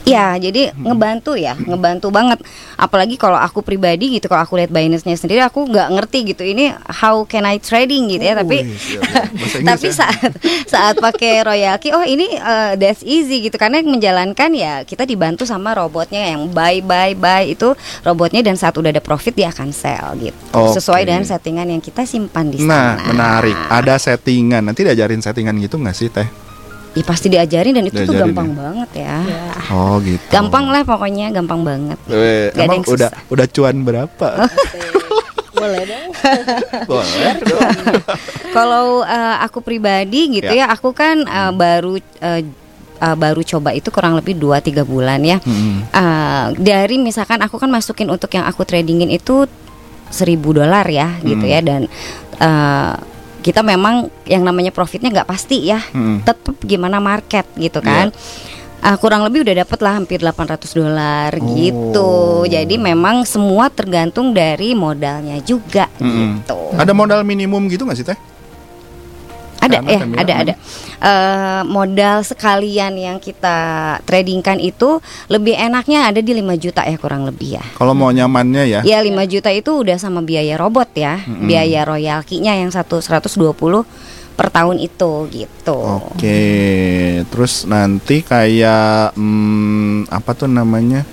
Iya, 0.00 0.40
jadi 0.40 0.72
ngebantu 0.74 1.36
ya, 1.36 1.52
ngebantu 1.54 2.08
banget. 2.08 2.40
Apalagi 2.74 3.20
kalau 3.20 3.36
aku 3.36 3.60
pribadi 3.60 4.16
gitu, 4.16 4.26
kalau 4.26 4.42
aku 4.42 4.56
lihat 4.56 4.72
Binance-nya 4.72 5.14
sendiri, 5.14 5.44
aku 5.44 5.68
nggak 5.68 5.88
ngerti 5.92 6.18
gitu. 6.34 6.42
Ini 6.42 6.72
how 7.04 7.22
can 7.28 7.44
I 7.44 7.60
trading 7.60 8.08
gitu 8.08 8.24
ya, 8.24 8.34
tapi 8.34 8.64
Wih, 8.64 8.74
siap, 8.74 9.04
siap. 9.04 9.24
Bahasa 9.30 9.56
Inggris 9.60 9.68
tapi 9.68 9.88
ya. 9.88 9.94
saat 9.94 10.32
saat 10.66 10.94
pakai 10.98 11.32
Royal 11.44 11.76
Key, 11.78 11.92
oh 11.92 12.02
ini 12.02 12.26
uh, 12.40 12.74
that's 12.80 13.04
easy 13.04 13.44
gitu 13.44 13.60
karena 13.60 13.84
yang 13.84 13.92
menjalankan 13.92 14.50
ya 14.56 14.82
kita 14.82 15.04
dibantu 15.04 15.44
sama 15.44 15.76
robotnya 15.76 16.32
yang 16.32 16.48
buy 16.50 16.80
buy 16.80 17.12
buy 17.14 17.52
itu 17.52 17.76
robotnya 18.02 18.40
dan 18.40 18.56
saat 18.56 18.74
udah 18.80 18.90
ada 18.90 19.04
profit 19.04 19.36
dia 19.36 19.52
akan 19.52 19.70
sell 19.70 20.16
gitu. 20.16 20.34
Oke. 20.56 20.80
Sesuai 20.80 21.04
dengan 21.04 21.22
settingan 21.22 21.68
yang 21.68 21.82
kita 21.84 22.08
simpan 22.08 22.48
di 22.48 22.64
Nah, 22.64 22.96
sana. 22.98 23.06
menarik. 23.14 23.56
Ada 23.68 23.94
settingan. 24.00 24.64
Nanti 24.64 24.82
diajarin 24.82 25.20
settingan 25.20 25.54
gitu 25.60 25.76
nggak 25.76 25.94
sih, 25.94 26.08
Teh? 26.08 26.49
Ya 26.90 27.02
pasti 27.02 27.26
diajarin 27.26 27.70
dan 27.72 27.84
itu 27.84 27.94
tuh 27.96 28.02
Diajarin 28.08 28.22
gampang 28.28 28.48
ya? 28.48 28.56
banget 28.56 28.90
ya. 28.96 29.16
Ya. 29.22 29.44
Oh, 29.70 29.96
gitu. 30.00 30.26
Gampang 30.26 30.64
lah 30.66 30.82
pokoknya, 30.82 31.30
gampang 31.30 31.62
banget. 31.62 31.98
Eh, 32.04 32.50
Gak 32.50 32.56
ada 32.56 32.64
emang 32.64 32.76
yang 32.76 32.86
udah 32.88 33.10
susah. 33.10 33.30
udah 33.30 33.46
cuan 33.48 33.76
berapa? 33.80 34.28
Boleh 35.52 35.82
dong. 35.84 36.08
Boleh 36.90 37.32
dong. 37.38 37.60
Kalau 38.50 38.86
eh, 39.02 39.36
aku 39.40 39.58
pribadi 39.60 40.20
gitu 40.32 40.50
Ya. 40.50 40.66
ya, 40.66 40.72
aku 40.72 40.90
kan 40.90 41.20
eh, 41.20 41.52
baru 41.52 41.94
eh, 42.00 42.42
eh, 42.98 43.16
baru 43.16 43.40
coba 43.46 43.70
itu 43.70 43.88
kurang 43.88 44.16
lebih 44.16 44.34
2-3 44.34 44.82
bulan 44.82 45.20
ya. 45.20 45.38
Hmm. 45.38 45.86
Eh, 45.86 46.44
dari 46.58 46.96
misalkan 46.96 47.38
aku 47.38 47.54
kan 47.56 47.68
masukin 47.68 48.08
untuk 48.08 48.30
yang 48.30 48.44
aku 48.44 48.64
tradingin 48.64 49.08
itu 49.08 49.46
seribu 50.08 50.50
dolar 50.52 50.82
ya 50.84 51.22
gitu 51.22 51.38
Hmm. 51.40 51.54
ya 51.54 51.60
dan 51.60 51.80
eh, 52.36 52.92
kita 53.40 53.60
memang 53.60 54.06
yang 54.24 54.40
namanya 54.40 54.70
profitnya 54.70 55.10
nggak 55.10 55.28
pasti 55.28 55.66
ya. 55.66 55.80
Hmm. 55.90 56.22
Tetap 56.22 56.60
gimana 56.60 57.00
market 57.00 57.48
gitu 57.56 57.80
kan. 57.80 58.12
Eh, 58.80 58.96
kurang 58.96 59.20
lebih 59.28 59.44
udah 59.44 59.60
dapet 59.60 59.78
lah 59.84 59.92
hampir 59.92 60.24
800 60.24 60.72
dolar 60.72 61.36
Oh. 61.36 61.44
gitu. 61.52 62.10
Jadi 62.48 62.80
memang 62.80 63.28
semua 63.28 63.68
tergantung 63.68 64.32
dari 64.32 64.72
modalnya 64.72 65.36
juga 65.44 65.84
Mm-mm. 66.00 66.40
gitu. 66.40 66.56
Ada 66.80 66.96
modal 66.96 67.20
minimum 67.20 67.68
gitu 67.68 67.84
nggak 67.84 67.98
sih, 68.00 68.08
Teh? 68.08 68.16
Ada 69.60 69.84
ya, 69.84 70.00
kan 70.00 70.08
ada 70.16 70.34
ada. 70.40 70.54
Eh, 71.00 71.62
modal 71.68 72.24
sekalian 72.24 72.96
yang 72.96 73.16
kita 73.20 73.58
tradingkan 74.08 74.56
itu 74.56 75.00
lebih 75.28 75.52
enaknya 75.52 76.08
ada 76.08 76.24
di 76.24 76.32
5 76.32 76.56
juta 76.56 76.80
ya 76.88 76.96
kurang 76.96 77.28
lebih 77.28 77.60
ya. 77.60 77.64
Kalau 77.76 77.92
mau 77.92 78.08
nyamannya 78.08 78.64
ya. 78.64 78.80
Ya 78.80 78.98
5 79.04 79.28
juta 79.28 79.52
itu 79.52 79.84
udah 79.84 80.00
sama 80.00 80.24
biaya 80.24 80.56
robot 80.56 80.96
ya, 80.96 81.20
Mm-mm. 81.24 81.44
biaya 81.44 81.84
royal 81.84 82.24
key-nya 82.24 82.56
yang 82.56 82.72
satu 82.72 83.04
120 83.04 83.52
per 84.40 84.48
tahun 84.48 84.80
itu 84.80 85.28
gitu. 85.28 85.76
Oke, 85.76 86.40
terus 87.28 87.68
nanti 87.68 88.24
kayak 88.24 89.12
hmm, 89.12 90.08
apa 90.08 90.32
tuh 90.32 90.48
namanya? 90.48 91.04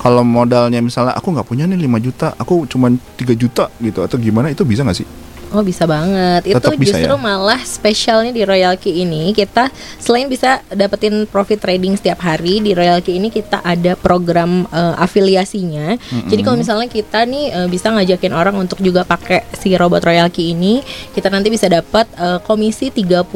Kalau 0.00 0.24
modalnya 0.24 0.80
misalnya 0.80 1.12
aku 1.12 1.36
nggak 1.36 1.44
punya 1.44 1.68
nih 1.68 1.76
5 1.76 2.00
juta, 2.00 2.32
aku 2.40 2.64
cuma 2.64 2.88
3 2.88 3.36
juta 3.36 3.68
gitu 3.84 4.00
atau 4.00 4.16
gimana 4.16 4.48
itu 4.48 4.64
bisa 4.64 4.80
nggak 4.80 4.96
sih? 4.96 5.04
Oh 5.50 5.60
bisa 5.60 5.82
banget. 5.82 6.46
Tetap 6.46 6.70
Itu 6.70 6.78
bisa 6.78 6.94
justru 6.94 7.10
ya? 7.10 7.18
malah 7.18 7.58
spesialnya 7.60 8.30
di 8.30 8.42
Royal 8.42 8.74
Key 8.74 9.02
ini 9.02 9.30
kita 9.30 9.66
selain 9.96 10.26
bisa 10.26 10.62
dapetin 10.68 11.26
profit 11.26 11.58
trading 11.58 11.94
setiap 11.94 12.20
hari 12.20 12.58
di 12.58 12.70
Royal 12.70 12.98
Key 12.98 13.18
ini 13.18 13.28
kita 13.28 13.58
ada 13.58 13.94
program 13.94 14.64
eh, 14.66 14.94
afiliasinya. 14.96 15.98
Jadi 16.24 16.40
kalau 16.40 16.54
misalnya 16.54 16.86
kita 16.86 17.22
nih 17.24 17.44
eh, 17.50 17.68
bisa 17.68 17.90
ngajakin 17.90 18.30
orang 18.30 18.54
untuk 18.56 18.78
juga 18.78 19.02
pakai 19.02 19.42
si 19.52 19.74
robot 19.74 20.00
Royal 20.00 20.28
Key 20.28 20.52
ini, 20.52 20.78
kita 21.10 21.26
nanti 21.26 21.50
bisa 21.50 21.66
dapat 21.66 22.06
eh, 22.12 22.38
komisi 22.40 22.88
30 22.88 23.26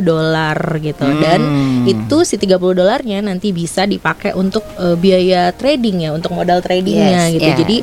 dolar 0.00 0.58
gitu. 0.78 1.06
Dan 1.16 1.40
Hmm. 1.44 1.84
itu 1.84 2.22
si 2.22 2.36
30 2.36 2.54
dolarnya 2.72 3.18
nanti 3.20 3.50
bisa 3.50 3.84
dipakai 3.84 4.32
untuk 4.32 4.62
eh, 4.76 4.94
biaya 4.94 5.50
trading 5.50 5.96
ya, 6.00 6.10
untuk 6.10 6.32
modal 6.32 6.58
tradingnya 6.58 7.28
Yes, 7.28 7.34
gitu. 7.34 7.44
yes. 7.44 7.58
Jadi 7.58 7.76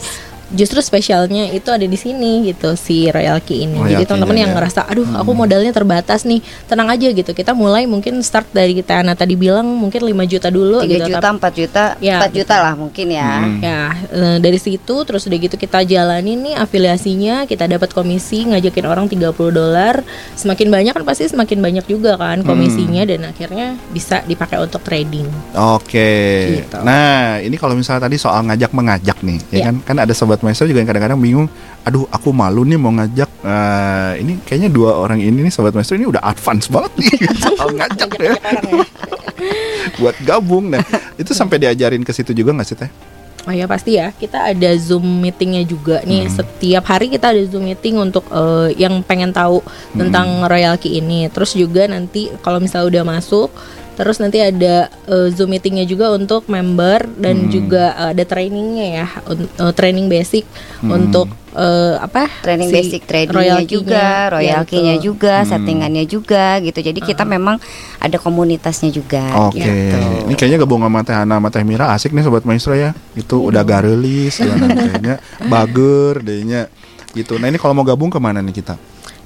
justru 0.51 0.79
spesialnya 0.79 1.47
itu 1.49 1.67
ada 1.67 1.83
di 1.83 1.95
sini 1.95 2.45
gitu 2.45 2.75
si 2.75 3.07
Royal 3.07 3.39
Key 3.39 3.63
ini. 3.63 3.77
Royal 3.77 3.91
Jadi 3.97 4.03
teman-teman 4.05 4.29
Key-nya 4.31 4.43
yang 4.43 4.53
ya. 4.53 4.57
ngerasa 4.59 4.79
aduh 4.85 5.07
aku 5.13 5.31
modalnya 5.31 5.71
terbatas 5.71 6.23
nih, 6.23 6.39
tenang 6.65 6.87
aja 6.87 7.07
gitu. 7.07 7.31
Kita 7.31 7.51
mulai 7.51 7.85
mungkin 7.85 8.19
start 8.21 8.51
dari 8.51 8.73
kita 8.73 8.99
Ana 8.99 9.13
tadi 9.13 9.33
bilang 9.33 9.63
mungkin 9.65 10.01
5 10.01 10.11
juta 10.27 10.47
dulu 10.47 10.83
3 10.83 10.87
gitu. 10.87 11.07
juta, 11.07 11.19
Tapi- 11.21 11.37
4 11.39 11.53
juta, 11.55 11.83
Ya, 11.97 12.17
4 12.19 12.31
juta 12.33 12.55
lah 12.59 12.73
mungkin 12.75 13.07
ya. 13.09 13.31
Hmm. 13.39 13.59
Ya, 13.61 13.79
eh, 14.11 14.37
dari 14.37 14.59
situ 14.59 14.95
terus 15.01 15.23
udah 15.23 15.37
gitu 15.37 15.55
kita 15.55 15.81
jalanin 15.81 16.39
nih 16.41 16.55
afiliasinya, 16.55 17.45
kita 17.45 17.65
dapat 17.65 17.91
komisi 17.91 18.43
ngajakin 18.43 18.85
orang 18.85 19.05
30 19.07 19.49
dolar. 19.49 20.03
Semakin 20.35 20.67
banyak 20.67 20.93
kan 20.93 21.03
pasti 21.03 21.25
semakin 21.25 21.59
banyak 21.59 21.85
juga 21.85 22.17
kan 22.17 22.41
komisinya 22.41 23.05
dan 23.05 23.23
akhirnya 23.23 23.79
bisa 23.89 24.21
dipakai 24.21 24.59
untuk 24.59 24.81
trading. 24.81 25.25
Oke. 25.55 26.11
Gitu. 26.59 26.77
Nah, 26.81 27.39
ini 27.39 27.55
kalau 27.55 27.73
misalnya 27.73 28.05
tadi 28.05 28.17
soal 28.17 28.43
ngajak 28.43 28.71
mengajak 28.71 29.17
nih, 29.21 29.39
ya 29.47 29.57
Iya. 29.57 29.65
kan? 29.69 29.75
Kan 29.83 29.97
ada 29.97 30.11
sobat 30.11 30.40
maestro 30.41 30.69
juga 30.69 30.81
yang 30.81 30.89
kadang-kadang 30.89 31.19
bingung, 31.21 31.47
aduh 31.85 32.05
aku 32.11 32.29
malu 32.35 32.65
nih 32.65 32.77
mau 32.77 32.93
ngajak. 32.93 33.29
Nah, 33.41 34.13
ini 34.17 34.37
kayaknya 34.45 34.69
dua 34.69 34.97
orang 34.97 35.17
ini 35.17 35.47
nih 35.47 35.53
sobat 35.53 35.73
maestro 35.73 35.97
ini 35.97 36.05
udah 36.05 36.21
advance 36.21 36.69
banget 36.69 36.91
nih 37.01 37.13
soal 37.37 37.69
ngajak 37.79 38.09
ya. 38.19 38.33
Buat 40.01 40.17
gabung. 40.21 40.69
Nah, 40.69 40.83
itu 41.17 41.33
sampai 41.33 41.57
diajarin 41.57 42.05
ke 42.05 42.13
situ 42.13 42.33
juga 42.33 42.53
nggak 42.53 42.67
sih 42.67 42.77
teh? 42.77 42.91
Oh 43.49 43.49
ya 43.49 43.65
pasti 43.65 43.97
ya, 43.97 44.13
kita 44.13 44.53
ada 44.53 44.69
Zoom 44.77 45.01
meetingnya 45.25 45.65
juga 45.65 46.05
nih. 46.05 46.29
Hmm. 46.29 46.33
Setiap 46.45 46.85
hari 46.85 47.09
kita 47.09 47.33
ada 47.33 47.41
Zoom 47.49 47.65
meeting 47.65 47.97
untuk 47.97 48.21
eh, 48.29 48.77
yang 48.77 49.01
pengen 49.01 49.33
tahu 49.33 49.65
tentang 49.97 50.45
Royal 50.45 50.77
Key 50.77 51.01
ini. 51.01 51.25
Terus 51.33 51.57
juga 51.57 51.89
nanti 51.89 52.29
kalau 52.45 52.61
misalnya 52.61 53.01
udah 53.01 53.17
masuk, 53.17 53.49
terus 54.01 54.17
nanti 54.17 54.41
ada 54.41 54.89
eh, 54.89 55.29
Zoom 55.29 55.53
meetingnya 55.53 55.85
juga 55.85 56.09
untuk 56.09 56.49
member 56.49 57.05
dan 57.15 57.45
Hmm. 57.45 57.51
juga 57.53 57.93
eh, 57.93 58.17
ada 58.17 58.23
trainingnya 58.25 58.87
ya, 58.97 59.07
eh, 59.29 59.71
training 59.71 60.09
basic 60.09 60.49
untuk 60.81 61.29
eh, 61.51 61.95
apa? 61.99 62.31
Training 62.41 62.71
si 62.71 62.73
basic 62.73 63.01
tradingnya 63.05 63.59
Royal 63.59 63.61
juga, 63.67 63.91
Key-nya. 63.91 64.31
royal 64.31 64.61
Ya, 64.63 64.65
key-nya 64.65 64.95
betul. 64.95 65.05
juga, 65.05 65.35
Hmm. 65.37 65.49
settingannya 65.51 66.03
juga 66.07 66.45
gitu. 66.59 66.79
Jadi 66.79 66.99
kita 66.99 67.23
memang 67.27 67.59
ada 67.97 68.17
komunitasnya 68.17 68.89
juga 68.89 69.21
Oke, 69.45 69.59
gitu. 69.59 69.99
ini 70.25 70.33
kayaknya 70.33 70.59
gabung 70.59 70.79
sama 70.79 71.03
Teh 71.03 71.11
Hana 71.11 71.37
sama 71.37 71.49
Teh 71.51 71.61
Mira 71.61 71.91
asik 71.91 72.09
nih 72.09 72.23
sobat 72.23 72.41
maestro 72.41 72.73
ya. 72.73 72.95
Itu 73.13 73.43
udah 73.43 73.61
garelis, 73.61 74.39
kayaknya 74.81 75.19
bager 75.43 76.23
dehnya 76.23 76.71
gitu. 77.11 77.35
Nah 77.35 77.51
ini 77.51 77.59
kalau 77.59 77.75
mau 77.75 77.83
gabung 77.83 78.07
ke 78.07 78.17
mana 78.17 78.39
nih 78.39 78.55
kita? 78.55 78.79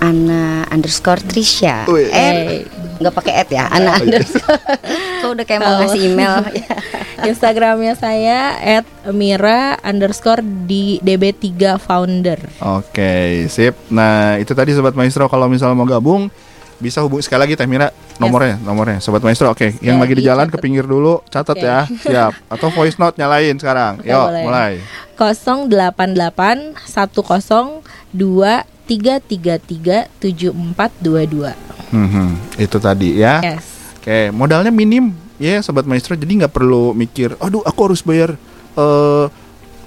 Ana 0.01 0.65
underscore 0.69 1.21
Trisha. 1.21 1.85
Eh, 1.89 2.65
nggak 2.97 3.13
pakai 3.13 3.33
at 3.37 3.49
ya, 3.49 3.69
Ana 3.69 3.93
Oh, 3.93 3.97
iya. 3.97 4.03
underscore. 4.03 4.61
Kok 5.21 5.31
udah 5.31 5.45
kayak 5.45 5.61
mau 5.61 5.75
ngasih 5.79 6.01
email. 6.07 6.35
Instagramnya 7.29 7.93
saya 7.95 8.57
at 8.57 8.89
Mira 9.13 9.77
underscore 9.79 10.41
di 10.41 10.97
DB3 11.01 11.77
founder. 11.77 12.41
Oke, 12.63 13.45
sip. 13.47 13.77
Nah, 13.89 14.37
itu 14.37 14.53
tadi 14.53 14.73
sobat 14.73 14.97
maestro 14.97 15.29
kalau 15.29 15.45
misalnya 15.47 15.77
mau 15.77 15.85
gabung 15.85 16.33
bisa 16.81 17.05
hubungi 17.05 17.23
sekali 17.23 17.45
lagi 17.45 17.55
Teh 17.55 17.69
Mira 17.69 17.93
nomornya, 18.17 18.57
nomornya 18.65 18.99
sobat 18.99 19.21
maestro. 19.21 19.53
Oke, 19.53 19.77
yang 19.85 20.01
Ya, 20.01 20.03
lagi 20.03 20.15
di 20.17 20.25
jalan 20.25 20.49
ke 20.49 20.57
pinggir 20.57 20.89
dulu, 20.89 21.21
catat 21.29 21.61
ya. 21.61 21.85
Siap. 22.05 22.49
Atau 22.49 22.73
voice 22.73 22.97
note 22.97 23.21
nyalain 23.21 23.55
sekarang. 23.61 24.01
Oke, 24.01 24.09
Yuk, 24.09 24.27
boleh. 24.27 24.45
mulai. 24.49 24.73
088 25.21 26.81
10 26.89 27.85
2 28.17 28.65
333 28.91 30.11
7422. 30.19 31.55
Hmm, 31.95 32.35
itu 32.59 32.77
tadi 32.81 33.21
ya. 33.21 33.39
Yes. 33.45 33.95
Oke, 34.01 34.33
modalnya 34.33 34.73
minim 34.73 35.13
ya 35.37 35.61
sobat 35.61 35.85
maestro. 35.85 36.17
Jadi 36.17 36.43
nggak 36.43 36.51
perlu 36.51 36.97
mikir, 36.97 37.37
aduh 37.39 37.63
aku 37.63 37.81
harus 37.93 38.01
bayar 38.03 38.35
eh 38.75 39.25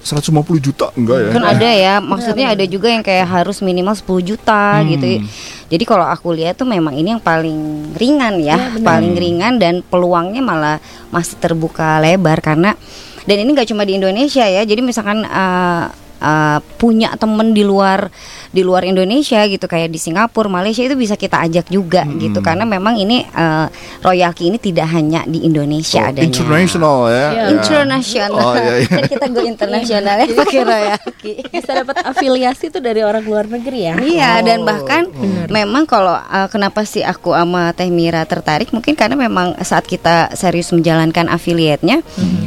150 0.04 0.60
juta 0.60 0.92
enggak 0.94 1.18
ya? 1.18 1.30
Kan 1.32 1.44
ada 1.48 1.70
ya, 1.72 1.94
maksudnya 1.98 2.52
ada 2.52 2.64
juga 2.68 2.92
yang 2.92 3.00
kayak 3.00 3.24
harus 3.24 3.64
minimal 3.64 3.96
10 3.96 4.20
juta 4.20 4.78
Hmm. 4.78 4.92
gitu. 4.92 5.24
Jadi 5.72 5.84
kalau 5.88 6.04
aku 6.04 6.36
lihat 6.36 6.60
tuh 6.60 6.68
memang 6.68 6.92
ini 6.92 7.16
yang 7.16 7.24
paling 7.24 7.90
ringan 7.96 8.36
ya, 8.38 8.76
benar. 8.76 8.84
paling 8.84 9.16
ringan 9.16 9.56
dan 9.56 9.80
peluangnya 9.80 10.44
malah 10.44 10.76
masih 11.08 11.40
terbuka 11.40 11.98
lebar 11.98 12.38
karena 12.38 12.76
dan 13.24 13.36
ini 13.40 13.56
nggak 13.56 13.72
cuma 13.72 13.88
di 13.88 13.96
Indonesia 13.96 14.44
ya. 14.44 14.60
Jadi 14.62 14.84
misalkan 14.84 15.24
uh, 15.24 15.88
uh, 16.18 16.58
punya 16.76 17.14
temen 17.14 17.50
di 17.50 17.62
luar 17.62 18.10
di 18.50 18.62
luar 18.62 18.82
Indonesia 18.82 19.42
gitu 19.44 19.64
kayak 19.64 19.90
di 19.90 19.98
Singapura, 19.98 20.46
Malaysia 20.46 20.82
itu 20.82 20.94
bisa 20.94 21.14
kita 21.14 21.42
ajak 21.42 21.66
juga 21.68 22.02
Hmm. 22.04 22.20
gitu 22.20 22.38
karena 22.38 22.62
memang 22.62 22.94
ini 22.94 23.24
uh, 23.24 23.66
Royalki 23.98 24.46
ini 24.46 24.58
tidak 24.58 24.90
hanya 24.90 25.24
di 25.24 25.42
Indonesia 25.42 26.04
Oh, 26.04 26.10
adanya. 26.12 26.28
international 26.28 26.96
ya. 27.06 27.14
Iya. 27.14 27.26
ya. 27.32 27.44
Internasional. 27.50 28.42
Oh, 28.44 28.54
iya, 28.54 28.74
iya. 28.78 28.88
Kan 28.90 29.02
kita 29.08 29.26
go 29.28 29.40
internasional 29.42 30.14
ya 30.20 30.26
pakai 30.28 30.60
Royalki. 30.62 31.32
Bisa 31.50 31.70
dapat 31.74 31.96
afiliasi 32.04 32.64
tuh 32.68 32.78
dari 32.78 33.00
orang 33.00 33.24
luar 33.24 33.46
negeri 33.46 33.80
ya. 33.82 33.94
Iya 33.96 34.30
Oh, 34.34 34.44
dan 34.44 34.58
bahkan 34.62 35.02
memang 35.48 35.84
kalau 35.84 36.14
uh, 36.14 36.46
kenapa 36.46 36.82
sih 36.84 37.00
aku 37.00 37.32
sama 37.32 37.72
Teh 37.72 37.88
Mira 37.88 38.22
tertarik 38.24 38.70
mungkin 38.70 38.94
karena 38.94 39.14
memang 39.14 39.54
saat 39.60 39.84
kita 39.84 40.34
serius 40.34 40.70
menjalankan 40.70 41.26
affiliate-nya 41.26 42.02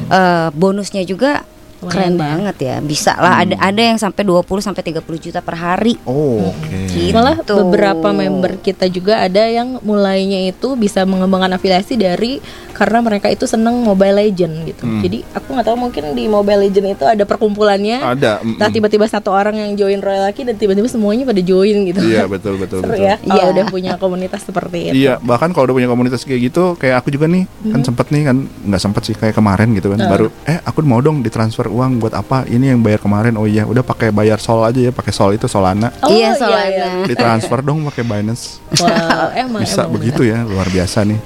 uh, 0.07 0.47
bonusnya 0.51 1.01
juga 1.01 1.41
keren 1.79 2.13
ya. 2.13 2.17
banget 2.17 2.55
ya. 2.57 2.75
Bisa 2.79 3.13
lah 3.13 3.41
ada 3.41 3.55
ada 3.55 3.81
yang 3.83 3.95
sampai 3.95 4.21
20 4.21 4.41
sampai 4.59 4.81
30 4.83 5.01
juta 5.21 5.39
per 5.39 5.55
hari. 5.55 5.93
Oh, 6.03 6.49
oke. 6.49 6.77
Gitu. 6.89 7.13
Malah 7.13 7.37
beberapa 7.41 8.09
member 8.09 8.57
kita 8.57 8.85
juga 8.87 9.21
ada 9.21 9.43
yang 9.43 9.77
mulainya 9.81 10.47
itu 10.47 10.73
bisa 10.73 11.03
mengembangkan 11.03 11.53
afiliasi 11.53 11.93
dari 11.93 12.41
karena 12.71 13.01
mereka 13.01 13.27
itu 13.27 13.45
seneng 13.45 13.81
Mobile 13.81 14.13
Legend 14.15 14.53
gitu. 14.65 14.83
Hmm. 14.83 15.01
Jadi 15.01 15.25
aku 15.27 15.47
nggak 15.49 15.65
tahu 15.65 15.77
mungkin 15.79 16.03
di 16.13 16.25
Mobile 16.25 16.61
Legend 16.63 16.87
itu 16.91 17.03
ada 17.03 17.23
perkumpulannya. 17.23 17.97
Ada. 18.03 18.31
mm, 18.39 18.57
Nah 18.57 18.69
tiba-tiba 18.69 19.05
satu 19.05 19.29
orang 19.29 19.55
yang 19.55 19.71
join 19.73 19.97
Royal 19.97 20.25
Lucky 20.25 20.41
dan 20.41 20.55
tiba-tiba 20.55 20.85
semuanya 20.85 21.25
pada 21.25 21.41
join 21.41 21.85
gitu. 21.85 21.99
Iya, 21.99 22.25
betul 22.25 22.57
betul 22.57 22.81
Seru 22.81 22.93
betul. 22.93 23.01
ya 23.03 23.15
kalau 23.19 23.37
Iya. 23.39 23.53
udah 23.53 23.65
punya 23.67 23.91
komunitas 23.97 24.41
seperti 24.41 24.77
itu. 24.89 24.95
Iya, 24.95 25.17
bahkan 25.19 25.49
kalau 25.51 25.65
udah 25.65 25.75
punya 25.75 25.89
komunitas 25.89 26.21
kayak 26.21 26.41
gitu, 26.47 26.63
kayak 26.75 27.01
aku 27.01 27.09
juga 27.09 27.25
nih, 27.25 27.43
kan 27.67 27.81
sempet 27.81 28.05
nih 28.07 28.21
kan 28.23 28.37
nggak 28.45 28.81
sempet 28.81 29.01
sih 29.03 29.15
kayak 29.15 29.33
kemarin 29.33 29.73
gitu 29.73 29.89
kan, 29.89 29.99
Ah. 29.99 30.07
baru 30.07 30.25
eh 30.43 30.57
aku 30.61 30.79
mau 30.81 30.99
dong 30.99 31.19
ditransfer 31.19 31.66
uang 31.67 31.97
buat 31.97 32.11
apa? 32.11 32.43
Ini 32.43 32.71
yang 32.71 32.79
bayar 32.79 32.97
kemarin. 32.97 33.35
Oh 33.35 33.43
iya, 33.43 33.63
udah 33.63 33.81
pakai 33.81 34.09
bayar 34.09 34.37
Sol 34.37 34.61
aja 34.61 34.79
ya, 34.79 34.89
pakai 34.89 35.11
Sol 35.11 35.31
itu 35.31 35.45
Solana. 35.45 35.91
Oh, 35.99 36.07
iya 36.07 36.31
iya, 36.31 36.31
soalnya. 36.33 36.87
iya. 36.97 37.05
Ditransfer 37.05 37.59
dong 37.59 37.85
pakai 37.85 38.01
Binance. 38.01 38.59
Wow, 38.75 39.31
emang 39.33 39.61
Bisa 39.61 39.83
emang 39.83 39.93
begitu 39.93 40.21
ya, 40.23 40.41
luar 40.41 40.65
biasa 40.65 41.03
nih. 41.03 41.19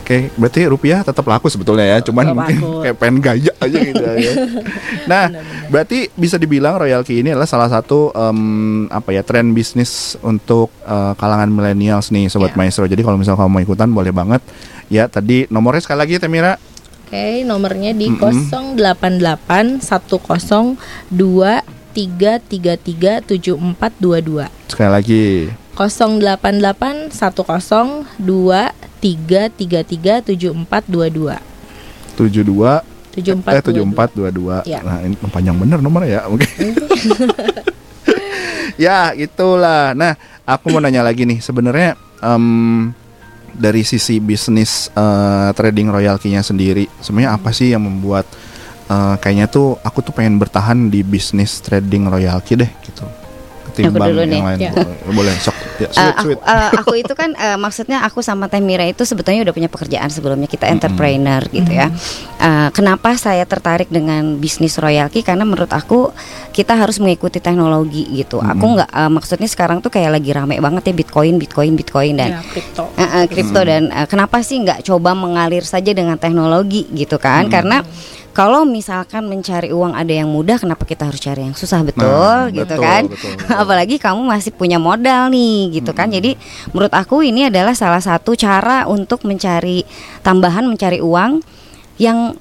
Oke, 0.00 0.26
berarti 0.34 0.66
rupiah 0.66 1.00
tetap 1.00 1.22
laku 1.22 1.46
sebetulnya 1.46 1.86
ya, 1.86 1.98
cuman 2.02 2.24
Tetap 2.24 2.34
mungkin 2.34 2.56
laku. 2.58 2.72
kayak 2.82 2.96
pengen 2.98 3.16
gaya 3.20 3.52
aja 3.56 3.78
gitu 3.78 4.02
ya. 4.02 4.32
Nah, 5.06 5.24
berarti 5.66 6.10
bisa 6.12 6.34
dibilang 6.34 6.76
Royalty 6.76 7.18
ini 7.18 7.30
adalah 7.30 7.46
salah 7.46 7.66
satu 7.66 8.10
em, 8.10 8.40
apa 8.86 9.10
ya 9.10 9.22
tren 9.22 9.50
bisnis 9.50 10.18
untuk 10.20 10.70
eh, 10.82 11.12
kalangan 11.14 11.46
millennials 11.46 12.10
nih, 12.10 12.26
sobat 12.26 12.52
Ya. 12.52 12.58
maestro. 12.58 12.84
Jadi 12.84 13.00
kalau 13.00 13.14
misalnya 13.14 13.38
kamu 13.38 13.50
mau 13.50 13.62
ikutan 13.62 13.86
boleh 13.88 14.10
banget. 14.10 14.42
Ya, 14.86 15.06
tadi 15.06 15.46
nomornya 15.46 15.78
sekali 15.78 15.98
lagi 16.00 16.18
Temira. 16.18 16.58
Oke, 17.10 17.42
nomornya 17.42 17.90
di 17.90 18.06
Mm-mm. 18.06 18.78
088 18.78 19.82
10 19.82 20.78
2 21.10 21.18
333 21.90 23.26
7422. 23.26 24.46
Sekali 24.70 24.90
lagi. 24.94 25.50
088 25.74 27.10
10 27.10 28.14
2 28.14 28.70
333 29.02 30.22
7422. 30.38 32.14
72 32.14 32.78
74 33.10 33.58
eh 33.58 33.62
7422. 33.90 34.70
Ya. 34.70 34.78
Nah, 34.86 35.02
ini 35.02 35.18
panjang 35.18 35.58
bener 35.58 35.82
nomornya 35.82 36.22
ya. 36.22 36.30
Oke. 36.30 36.46
ya, 38.86 39.10
itulah. 39.18 39.98
Nah, 39.98 40.14
aku 40.46 40.70
mau 40.70 40.78
nanya 40.78 41.02
lagi 41.02 41.26
nih, 41.26 41.42
sebenarnya 41.42 41.98
em, 42.22 42.94
dari 43.54 43.86
sisi 43.86 44.18
bisnis 44.18 44.90
eh, 44.92 45.50
trading 45.54 45.90
royalty-nya 45.90 46.42
sendiri, 46.42 46.86
sebenarnya 47.00 47.38
apa 47.38 47.50
sih 47.54 47.70
yang 47.70 47.86
membuat 47.86 48.26
eh, 48.90 49.14
kayaknya 49.22 49.46
tuh 49.46 49.78
aku 49.80 50.02
tuh 50.02 50.12
pengen 50.14 50.36
bertahan 50.40 50.90
di 50.90 51.06
bisnis 51.06 51.62
trading 51.62 52.10
royalty 52.10 52.58
deh 52.58 52.70
gitu. 52.82 53.06
Ketimbang 53.70 54.10
yang 54.26 54.46
lain. 54.46 54.58
Ya. 54.58 54.72
Boleh, 54.74 55.14
boleh 55.14 55.34
sok. 55.38 55.69
Ya, 55.80 55.88
Eh, 55.88 55.92
sweet, 55.92 56.12
aku, 56.12 56.24
sweet. 56.28 56.38
eh, 56.44 56.70
aku 56.76 56.92
itu 56.94 57.12
kan 57.12 57.30
eh, 57.32 57.56
maksudnya 57.56 58.04
aku 58.04 58.20
sama 58.20 58.46
Teh 58.46 58.60
Mira 58.60 58.84
itu 58.84 59.00
sebetulnya 59.02 59.40
udah 59.40 59.54
punya 59.54 59.66
pekerjaan 59.66 60.06
sebelumnya 60.06 60.44
kita 60.44 60.68
entrepreneur 60.68 61.40
gitu 61.46 61.72
ya. 61.72 61.88
Eh, 62.36 62.68
kenapa 62.70 63.16
saya 63.16 63.42
tertarik 63.42 63.88
dengan 63.88 64.36
bisnis 64.36 64.76
royalty 64.76 65.20
karena 65.20 65.42
menurut 65.42 65.70
aku 65.70 66.12
kita 66.50 66.76
harus 66.76 66.96
mengikuti 66.96 67.38
teknologi 67.38 68.04
gitu. 68.10 68.38
Aku 68.38 68.76
nggak 68.76 68.90
eh, 68.90 69.08
maksudnya 69.08 69.48
sekarang 69.48 69.80
tuh 69.80 69.88
kayak 69.88 70.14
lagi 70.14 70.30
rame 70.30 70.60
banget 70.60 70.82
ya 70.86 70.94
Bitcoin, 70.94 71.36
Bitcoin, 71.36 71.72
Bitcoin 71.74 72.14
dan 72.14 72.30
Ya, 72.30 72.40
kripto. 72.44 72.84
Eh, 72.94 73.02
eh, 73.02 73.24
kripto 73.24 73.60
dan 73.60 73.88
eh, 73.88 74.04
kenapa 74.04 74.40
sih 74.40 74.60
nggak 74.60 74.84
coba 74.84 75.16
mengalir 75.16 75.64
saja 75.64 75.90
dengan 75.90 76.14
teknologi 76.14 76.84
gitu 76.92 77.16
kan? 77.16 77.48
Karena 77.48 77.80
kalau 78.30 78.62
misalkan 78.62 79.26
mencari 79.26 79.74
uang 79.74 79.90
ada 79.92 80.10
yang 80.10 80.30
mudah, 80.30 80.56
kenapa 80.58 80.86
kita 80.86 81.10
harus 81.10 81.18
cari 81.18 81.46
yang 81.50 81.56
susah 81.58 81.82
betul 81.82 82.06
Nah, 82.06 82.54
gitu 82.54 82.74
betul, 82.78 82.84
kan? 82.84 83.02
betul, 83.10 83.30
betul. 83.38 83.54
Apalagi 83.58 83.96
kamu 83.98 84.20
masih 84.22 84.52
punya 84.54 84.78
modal 84.78 85.28
nih 85.34 85.82
gitu 85.82 85.90
kan. 85.90 86.08
Jadi 86.10 86.38
menurut 86.70 86.94
aku 86.94 87.26
ini 87.26 87.50
adalah 87.50 87.74
salah 87.74 88.00
satu 88.02 88.38
cara 88.38 88.86
untuk 88.86 89.26
mencari 89.26 89.82
tambahan 90.22 90.62
mencari 90.66 91.02
uang 91.02 91.42
yang 91.98 92.38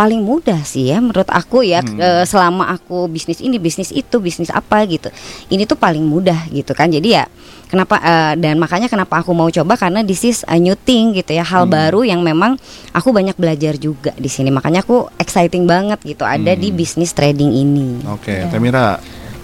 paling 0.00 0.24
mudah 0.24 0.64
sih 0.64 0.88
ya 0.88 0.96
menurut 0.96 1.28
aku 1.28 1.60
ya 1.60 1.84
Hmm. 1.84 2.24
selama 2.24 2.72
aku 2.72 3.04
bisnis 3.06 3.36
ini 3.38 3.60
bisnis 3.60 3.92
itu 3.92 4.16
bisnis 4.16 4.48
apa 4.48 4.80
gitu 4.86 5.12
ini 5.46 5.62
tuh 5.62 5.76
paling 5.76 6.00
mudah 6.00 6.48
gitu 6.48 6.72
kan 6.72 6.88
jadi 6.88 7.08
ya 7.20 7.24
kenapa 7.68 8.00
eh, 8.00 8.32
dan 8.34 8.56
makanya 8.56 8.88
kenapa 8.88 9.20
aku 9.20 9.30
mau 9.30 9.46
coba 9.46 9.76
karena 9.76 10.00
this 10.00 10.24
is 10.24 10.40
a 10.46 10.56
new 10.56 10.72
thing 10.74 11.12
gitu 11.12 11.32
ya 11.32 11.44
hal 11.44 11.68
Hmm. 11.68 11.76
baru 11.76 12.00
yang 12.02 12.24
memang 12.24 12.56
aku 12.90 13.12
banyak 13.12 13.36
belajar 13.36 13.76
juga 13.76 14.16
di 14.16 14.26
sini 14.26 14.48
makanya 14.48 14.80
aku 14.80 15.12
exciting 15.16 15.68
banget 15.68 16.00
gitu 16.02 16.24
ada 16.24 16.56
di 16.56 16.72
Hmm. 16.72 16.78
bisnis 16.80 17.12
trading 17.12 17.52
ini 17.52 18.00
Oke, 18.08 18.48
Temira. 18.48 18.96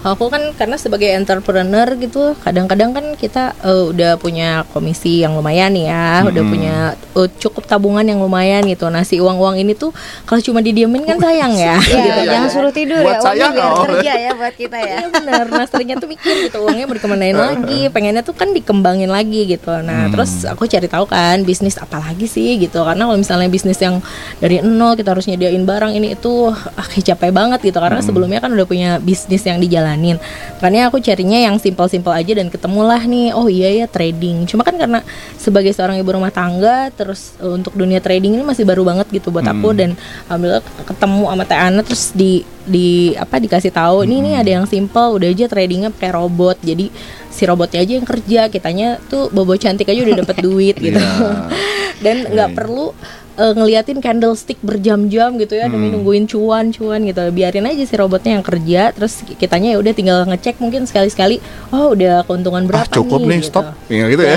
Aku 0.06 0.30
kan 0.30 0.54
karena 0.54 0.78
sebagai 0.78 1.10
entrepreneur 1.10 1.90
gitu, 1.98 2.38
kadang-kadang 2.38 2.94
kan 2.94 3.18
kita 3.18 3.58
eh, 3.60 3.84
udah 3.90 4.14
punya 4.16 4.62
komisi 4.70 5.26
yang 5.26 5.34
lumayan 5.34 5.74
ya, 5.74 6.22
udah 6.22 6.30
Mm-mm. 6.30 6.52
punya 6.54 6.76
eh, 6.94 7.28
cukup 7.36 7.66
tabungan 7.66 8.06
yang 8.06 8.22
lumayan 8.22 8.62
gitu. 8.64 8.86
Nah, 8.86 9.02
si 9.02 9.18
uang-uang 9.18 9.58
ini 9.58 9.74
tuh 9.74 9.90
kalau 10.22 10.38
cuma 10.38 10.62
didiemin 10.62 11.02
kan 11.02 11.18
sayang 11.18 11.58
ya. 11.58 11.74
Ya, 11.76 11.98
gitu 11.98 12.20
kan. 12.22 12.26
jangan 12.30 12.48
suruh 12.50 12.70
tidur 12.70 13.02
Buat 13.02 13.18
ya 13.18 13.20
saya 13.20 13.34
uangnya 13.34 13.50
biar 13.50 13.72
kerja 13.82 14.12
ya 14.14 14.30
buat 14.36 14.54
kita 14.54 14.76
ya 14.78 14.96
Iya 14.96 15.08
benar. 15.10 15.44
Nah 15.50 15.64
seringnya 15.66 15.96
tuh 15.96 16.06
mikir 16.06 16.34
gitu 16.46 16.56
uangnya 16.62 16.84
mau 16.86 16.94
dikemanain 16.94 17.34
lagi, 17.34 17.80
pengennya 17.90 18.22
tuh 18.22 18.34
kan 18.36 18.48
dikembangin 18.52 19.10
lagi 19.10 19.42
gitu. 19.48 19.72
Nah 19.82 20.06
Hmm. 20.06 20.12
terus 20.12 20.44
aku 20.44 20.68
cari 20.68 20.86
tahu 20.86 21.08
kan 21.08 21.42
bisnis 21.42 21.74
apa 21.80 21.98
lagi 21.98 22.28
sih 22.28 22.60
gitu. 22.60 22.84
Karena 22.84 23.08
kalau 23.08 23.18
misalnya 23.18 23.48
bisnis 23.48 23.80
yang 23.80 23.98
dari 24.38 24.60
nol 24.60 24.94
kita 24.94 25.10
harus 25.10 25.26
nyediain 25.26 25.64
barang 25.64 25.96
ini 25.96 26.14
itu 26.14 26.52
ah, 26.52 26.86
capek 26.86 27.32
banget 27.32 27.58
gitu. 27.64 27.78
Karena 27.80 27.98
Hmm. 27.98 28.06
sebelumnya 28.06 28.38
kan 28.38 28.52
udah 28.52 28.66
punya 28.68 28.90
bisnis 29.00 29.42
yang 29.42 29.56
dijalanin. 29.96 30.16
Makanya 30.60 30.92
aku 30.92 31.00
carinya 31.00 31.38
yang 31.40 31.56
simpel-simpel 31.56 32.12
aja 32.12 32.32
dan 32.36 32.52
ketemulah 32.52 33.00
nih. 33.02 33.32
Oh 33.32 33.48
iya 33.48 33.72
ya 33.72 33.86
trading. 33.88 34.44
Cuma 34.44 34.62
kan 34.62 34.76
karena 34.76 35.00
sebagai 35.34 35.72
seorang 35.72 35.96
ibu 35.96 36.12
rumah 36.12 36.30
tangga, 36.30 36.92
terus 36.92 37.34
eh, 37.40 37.48
untuk 37.48 37.72
dunia 37.72 37.98
trading 37.98 38.36
ini 38.36 38.44
masih 38.44 38.62
baru 38.62 38.84
banget 38.84 39.08
gitu 39.10 39.32
buat 39.32 39.44
aku 39.44 39.64
Hmm. 39.66 39.78
dan 39.78 39.90
alhamdulillah 40.28 40.62
ketemu 40.84 41.22
sama 41.26 41.44
Teh 41.44 41.58
Ana 41.58 41.80
terus 41.82 42.04
di 42.12 42.32
di 42.62 42.88
apa 43.14 43.38
dikasih 43.38 43.70
tahu 43.70 44.02
ini 44.02 44.20
nih 44.20 44.34
ada 44.36 44.50
yang 44.58 44.66
simple 44.66 45.16
udah 45.16 45.30
aja 45.30 45.46
tradingnya 45.46 45.90
pakai 45.90 46.10
robot 46.10 46.58
jadi 46.60 46.90
si 47.30 47.42
robotnya 47.46 47.78
aja 47.78 47.92
yang 47.94 48.06
kerja 48.06 48.40
kitanya 48.46 48.98
tuh 49.06 49.30
bobo 49.30 49.54
cantik 49.54 49.86
aja 49.86 50.02
udah 50.02 50.16
dapat 50.18 50.36
duit 50.46 50.74
gitu 50.76 50.98
Iya. 50.98 51.46
dan 52.04 52.16
nggak 52.26 52.50
Oke. 52.52 52.56
perlu 52.58 52.86
eh, 53.36 53.52
ngeliatin 53.52 54.00
candlestick 54.00 54.56
berjam-jam 54.60 55.36
gitu 55.36 55.54
ya 55.54 55.68
demi 55.68 55.88
Hmm. 55.88 56.00
nungguin 56.00 56.24
cuan-cuan 56.26 57.00
gitu. 57.04 57.22
Biarin 57.30 57.68
aja 57.68 57.84
si 57.84 57.94
robotnya 57.94 58.40
yang 58.40 58.44
kerja, 58.44 58.90
terus 58.90 59.20
kitanya 59.36 59.76
ya 59.76 59.78
udah 59.78 59.92
tinggal 59.92 60.18
ngecek 60.26 60.56
mungkin 60.58 60.84
sekali-sekali, 60.84 61.38
oh 61.70 61.92
udah 61.92 62.24
keuntungan 62.24 62.64
berapa 62.64 62.84
ah 62.84 62.90
cukup 62.90 63.22
nih, 63.22 63.38
gitu. 63.40 63.48
stop. 63.52 63.66
Ya 63.86 64.04
gitu 64.08 64.22
ya. 64.24 64.36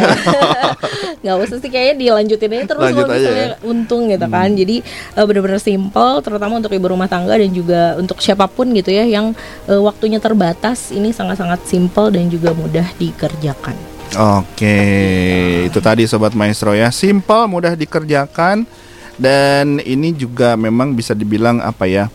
nggak 1.23 1.35
usah 1.35 1.57
sih 1.59 1.67
kayaknya 1.67 1.95
dilanjutin 1.99 2.51
aja 2.55 2.65
terus 2.71 2.79
Lanjut 2.79 3.03
kalau 3.03 3.17
aja 3.19 3.29
ya. 3.29 3.47
Hmm. 3.59 3.67
untung 3.67 4.07
gitu 4.07 4.23
kan 4.23 4.49
jadi 4.55 4.75
eh, 5.15 5.25
bener-bener 5.27 5.59
simple 5.59 6.23
terutama 6.23 6.55
untuk 6.55 6.71
ibu 6.71 6.88
rumah 6.88 7.12
tangga 7.12 7.35
dan 7.35 7.51
juga 7.51 7.99
untuk 7.99 8.23
siapa 8.23 8.47
pun 8.47 8.71
gitu 8.71 8.88
ya 8.88 9.03
yang 9.03 9.35
eh, 9.67 9.75
waktunya 9.75 10.23
terbatas 10.23 10.95
ini 10.95 11.12
sangat-sangat 11.12 11.59
simple 11.67 12.07
dan 12.15 12.31
juga 12.31 12.55
mudah 12.55 12.88
dikerjakan 12.95 13.75
Oke, 14.09 14.77
itu 15.69 15.77
tadi 15.77 16.09
sobat 16.09 16.33
maestro 16.33 16.73
ya. 16.73 16.89
Simple, 16.89 17.45
mudah 17.45 17.77
dikerjakan 17.77 18.65
dan 19.19 19.84
ini 19.84 20.15
juga 20.15 20.55
memang 20.55 20.95
bisa 20.95 21.12
dibilang 21.13 21.60
apa 21.60 21.86
ya? 21.86 22.08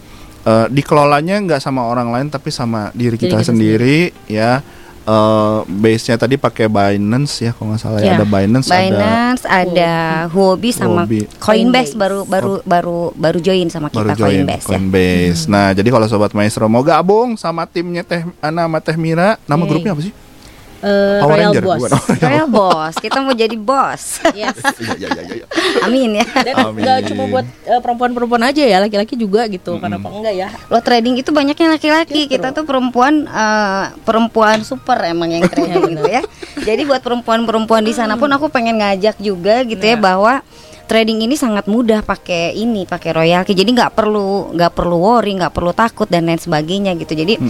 eh, 0.44 0.66
dikelolanya 0.70 1.40
nggak 1.40 1.60
sama 1.60 1.88
orang 1.88 2.12
lain 2.12 2.28
tapi 2.28 2.52
sama 2.52 2.92
diri 2.92 3.16
Diri 3.16 3.28
kita, 3.28 3.40
kita 3.40 3.48
sendiri 3.52 3.98
ya. 4.28 4.60
Eh, 5.04 5.58
base-nya 5.68 6.16
tadi 6.16 6.40
pakai 6.40 6.64
Binance 6.64 7.44
ya 7.44 7.52
kalau 7.52 7.76
nggak 7.76 7.80
salah 7.84 8.00
ya. 8.00 8.08
Ya. 8.08 8.12
Ada 8.16 8.24
Binance, 8.24 8.68
ada 8.72 8.80
Binance, 8.80 9.44
ada 9.44 9.92
Huobi 10.32 10.70
sama 10.72 11.04
Huobi. 11.04 11.28
Coinbase 11.36 11.92
Coinbase. 11.92 11.92
baru 11.92 12.20
baru 12.24 12.54
baru 12.64 12.98
baru 13.12 13.38
join 13.44 13.68
sama 13.68 13.92
baru 13.92 14.16
kita 14.16 14.16
join 14.16 14.48
Coinbase 14.48 14.64
ya. 14.64 14.68
Coinbase. 14.72 15.42
Nah, 15.52 15.68
jadi 15.76 15.88
kalau 15.92 16.06
sobat 16.08 16.32
maestro 16.32 16.64
mau 16.72 16.80
gabung 16.80 17.36
sama 17.36 17.68
timnya 17.68 18.00
Teh 18.00 18.24
Ana 18.40 18.64
sama 18.64 18.80
Teh 18.80 18.96
Mira, 18.96 19.36
nama 19.44 19.60
Yeay. 19.60 19.70
grupnya 19.76 19.92
apa 19.92 20.02
sih? 20.08 20.12
Power 20.84 21.30
Royal 21.30 21.50
Ranger, 21.50 21.62
Boss 21.62 21.80
bukan? 21.80 21.92
Oh, 21.94 22.00
Royal 22.20 22.48
Boss, 22.48 22.94
kita 22.96 23.18
mau 23.18 23.32
jadi 23.32 23.56
bos. 23.56 24.02
Yes. 24.34 24.58
Iya, 24.76 25.08
iya, 25.08 25.22
iya. 25.34 25.46
Amin 25.80 26.10
ya. 26.14 26.26
dan 26.42 26.54
Amin. 26.60 26.82
nggak 26.82 26.98
cuma 27.06 27.24
buat 27.26 27.46
eh, 27.64 27.78
perempuan-perempuan 27.78 28.42
aja 28.44 28.60
ya 28.60 28.78
laki-laki 28.78 29.14
juga 29.14 29.46
gitu 29.46 29.78
kenapa 29.78 30.10
enggak 30.10 30.34
ya 30.34 30.48
Lo 30.66 30.78
trading 30.78 31.16
itu 31.16 31.30
banyaknya 31.30 31.68
laki-laki. 31.70 32.26
Kita 32.26 32.50
tuh 32.50 32.62
perempuan 32.62 33.24
eh, 33.24 33.84
perempuan 34.00 34.60
super 34.60 34.98
emang 35.00 35.30
yang 35.30 35.44
trading 35.44 35.82
gitu 35.94 36.04
ya. 36.04 36.22
Jadi 36.60 36.82
buat 36.82 37.00
perempuan-perempuan 37.00 37.80
di 37.80 37.92
sana 37.92 38.14
pun 38.14 38.28
aku 38.28 38.48
pengen 38.48 38.78
ngajak 38.78 39.16
juga 39.18 39.62
gitu 39.62 39.80
ya 39.80 39.94
Nah. 39.94 40.02
bahwa 40.04 40.34
trading 40.84 41.22
ini 41.22 41.32
sangat 41.32 41.64
mudah 41.64 42.02
pakai 42.02 42.52
ini, 42.52 42.84
pakai 42.84 43.14
royalty. 43.14 43.52
Jadi 43.52 43.70
nggak 43.72 43.94
perlu 43.94 44.52
nggak 44.52 44.72
perlu 44.72 44.96
worry, 44.98 45.32
nggak 45.32 45.48
perlu 45.50 45.72
takut 45.72 46.04
dan 46.04 46.26
lain 46.26 46.36
sebagainya 46.36 46.92
gitu. 46.94 47.14
Jadi 47.14 47.40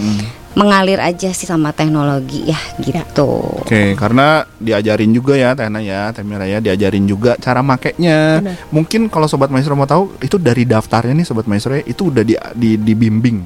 mengalir 0.55 0.97
aja 1.03 1.29
sih 1.35 1.43
sama 1.43 1.75
teknologi 1.75 2.47
ya 2.47 2.59
gitu. 2.79 3.61
Oke, 3.61 3.93
karena 3.99 4.47
diajarin 4.57 5.11
juga 5.11 5.35
ya 5.35 5.51
Teh 5.51 5.67
Ana 5.67 5.83
ya, 5.83 6.15
Teh 6.15 6.23
Mira 6.23 6.47
ya, 6.47 6.63
diajarin 6.63 7.03
juga 7.03 7.35
cara 7.35 7.59
makainya. 7.59 8.39
Benar. 8.39 8.55
Mungkin 8.71 9.11
kalau 9.11 9.27
sobat 9.27 9.51
maestro 9.51 9.75
mau 9.75 9.85
tahu 9.85 10.15
itu 10.23 10.39
dari 10.39 10.63
daftarnya 10.63 11.11
nih 11.11 11.27
sobat 11.27 11.45
maestro 11.45 11.75
ya, 11.75 11.83
itu 11.83 12.07
udah 12.07 12.23
di, 12.23 12.39
di 12.55 12.79
dibimbing. 12.79 13.43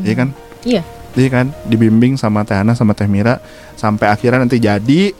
Iya 0.00 0.14
kan? 0.16 0.28
iya 0.64 0.82
Iya 1.16 1.28
kan? 1.32 1.46
Dibimbing 1.64 2.20
sama 2.20 2.44
Teh 2.44 2.56
Ana 2.56 2.76
sama 2.76 2.92
Teh 2.92 3.08
Mira 3.08 3.40
sampai 3.76 4.12
akhirnya 4.12 4.44
nanti 4.44 4.60
jadi 4.60 5.12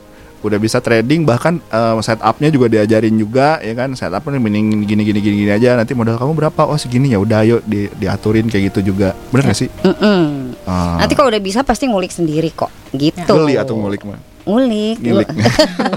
udah 0.46 0.56
bisa 0.56 0.78
trading 0.78 1.26
bahkan 1.26 1.58
eh, 1.68 1.98
setupnya 2.00 2.48
juga 2.48 2.66
diajarin 2.70 3.14
juga 3.14 3.58
ya 3.58 3.74
kan 3.74 3.92
setupnya 3.92 4.38
mending 4.38 4.86
gini 4.86 5.02
gini 5.02 5.18
gini 5.18 5.36
gini 5.44 5.52
aja 5.52 5.74
nanti 5.74 5.92
modal 5.92 6.16
kamu 6.16 6.32
berapa 6.32 6.62
oh 6.64 6.78
segini 6.78 7.10
ya 7.10 7.18
udah 7.18 7.42
ayo 7.42 7.56
di, 7.66 7.90
diaturin 7.92 8.46
kayak 8.46 8.70
gitu 8.72 8.94
juga 8.94 9.12
bener 9.34 9.50
gak 9.50 9.58
sih 9.58 9.68
Mm-mm. 9.82 10.54
Ah, 10.66 11.02
Nanti 11.02 11.18
kalau 11.18 11.28
udah 11.28 11.42
bisa 11.42 11.66
pasti 11.66 11.90
ngulik 11.90 12.10
sendiri 12.10 12.50
kok 12.54 12.70
gitu. 12.94 13.26
beli 13.34 13.58
atau 13.58 13.74
ngulik 13.74 14.06
mah 14.06 14.36
Ngulik. 14.46 15.02
Ngulik. 15.02 15.26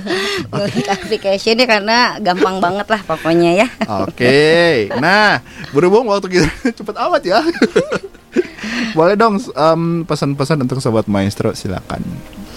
ngulik 0.49 1.69
karena 1.69 2.17
gampang 2.17 2.57
banget 2.57 2.89
lah 2.89 3.01
pokoknya 3.05 3.51
ya. 3.53 3.67
Oke, 4.01 4.89
nah 4.97 5.37
berhubung 5.69 6.09
waktu 6.09 6.41
kita 6.41 6.49
cepet 6.81 6.95
amat 6.97 7.21
ya. 7.21 7.45
Boleh 8.97 9.13
dong 9.13 9.37
em, 9.37 10.01
pesan-pesan 10.01 10.65
untuk 10.65 10.81
sobat 10.81 11.05
maestro 11.05 11.53
silakan. 11.53 12.01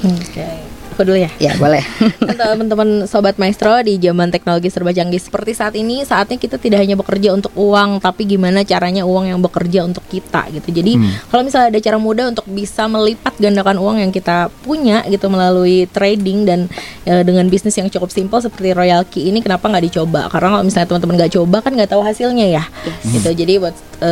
oke 0.00 0.48
aku 0.92 1.02
dulu 1.02 1.18
ya? 1.18 1.30
Ya 1.40 1.56
boleh. 1.56 1.80
Teman-teman 2.38 3.08
sobat 3.08 3.40
maestro 3.40 3.74
di 3.80 3.96
zaman 3.96 4.28
teknologi 4.28 4.68
serba 4.68 4.92
canggih 4.92 5.18
seperti 5.18 5.56
saat 5.56 5.74
ini 5.74 6.04
saatnya 6.04 6.36
kita 6.36 6.60
tidak 6.60 6.84
hanya 6.84 6.94
bekerja 6.94 7.32
untuk 7.32 7.50
uang 7.56 7.98
tapi 7.98 8.28
gimana 8.28 8.62
caranya 8.62 9.02
uang 9.02 9.32
yang 9.32 9.40
bekerja 9.40 9.82
untuk 9.82 10.04
kita 10.06 10.48
gitu. 10.52 10.68
Jadi 10.70 10.92
Hmm. 10.92 11.08
kalau 11.32 11.42
misalnya 11.42 11.72
ada 11.72 11.80
cara 11.80 11.96
mudah 11.96 12.26
untuk 12.28 12.44
bisa 12.46 12.84
melipat 12.84 13.32
gandakan 13.40 13.80
uang 13.80 13.96
yang 14.04 14.12
kita 14.12 14.52
punya 14.60 15.00
gitu 15.08 15.32
melalui 15.32 15.88
trading 15.88 16.44
dan 16.44 16.60
e, 17.08 17.24
dengan 17.24 17.48
bisnis 17.48 17.72
yang 17.74 17.88
cukup 17.88 18.12
simpel 18.12 18.44
seperti 18.44 18.76
Royal 18.76 19.08
Key 19.08 19.32
ini 19.32 19.40
kenapa 19.40 19.72
nggak 19.72 19.84
dicoba? 19.88 20.28
Karena 20.28 20.58
kalau 20.58 20.64
misalnya 20.68 20.88
teman-teman 20.92 21.14
nggak 21.16 21.32
coba 21.32 21.56
kan 21.64 21.72
nggak 21.72 21.90
tahu 21.90 22.02
hasilnya 22.04 22.46
ya. 22.52 22.64
Gitu. 23.08 23.30
Jadi 23.32 23.52
buat 23.56 23.72
e, 23.98 24.10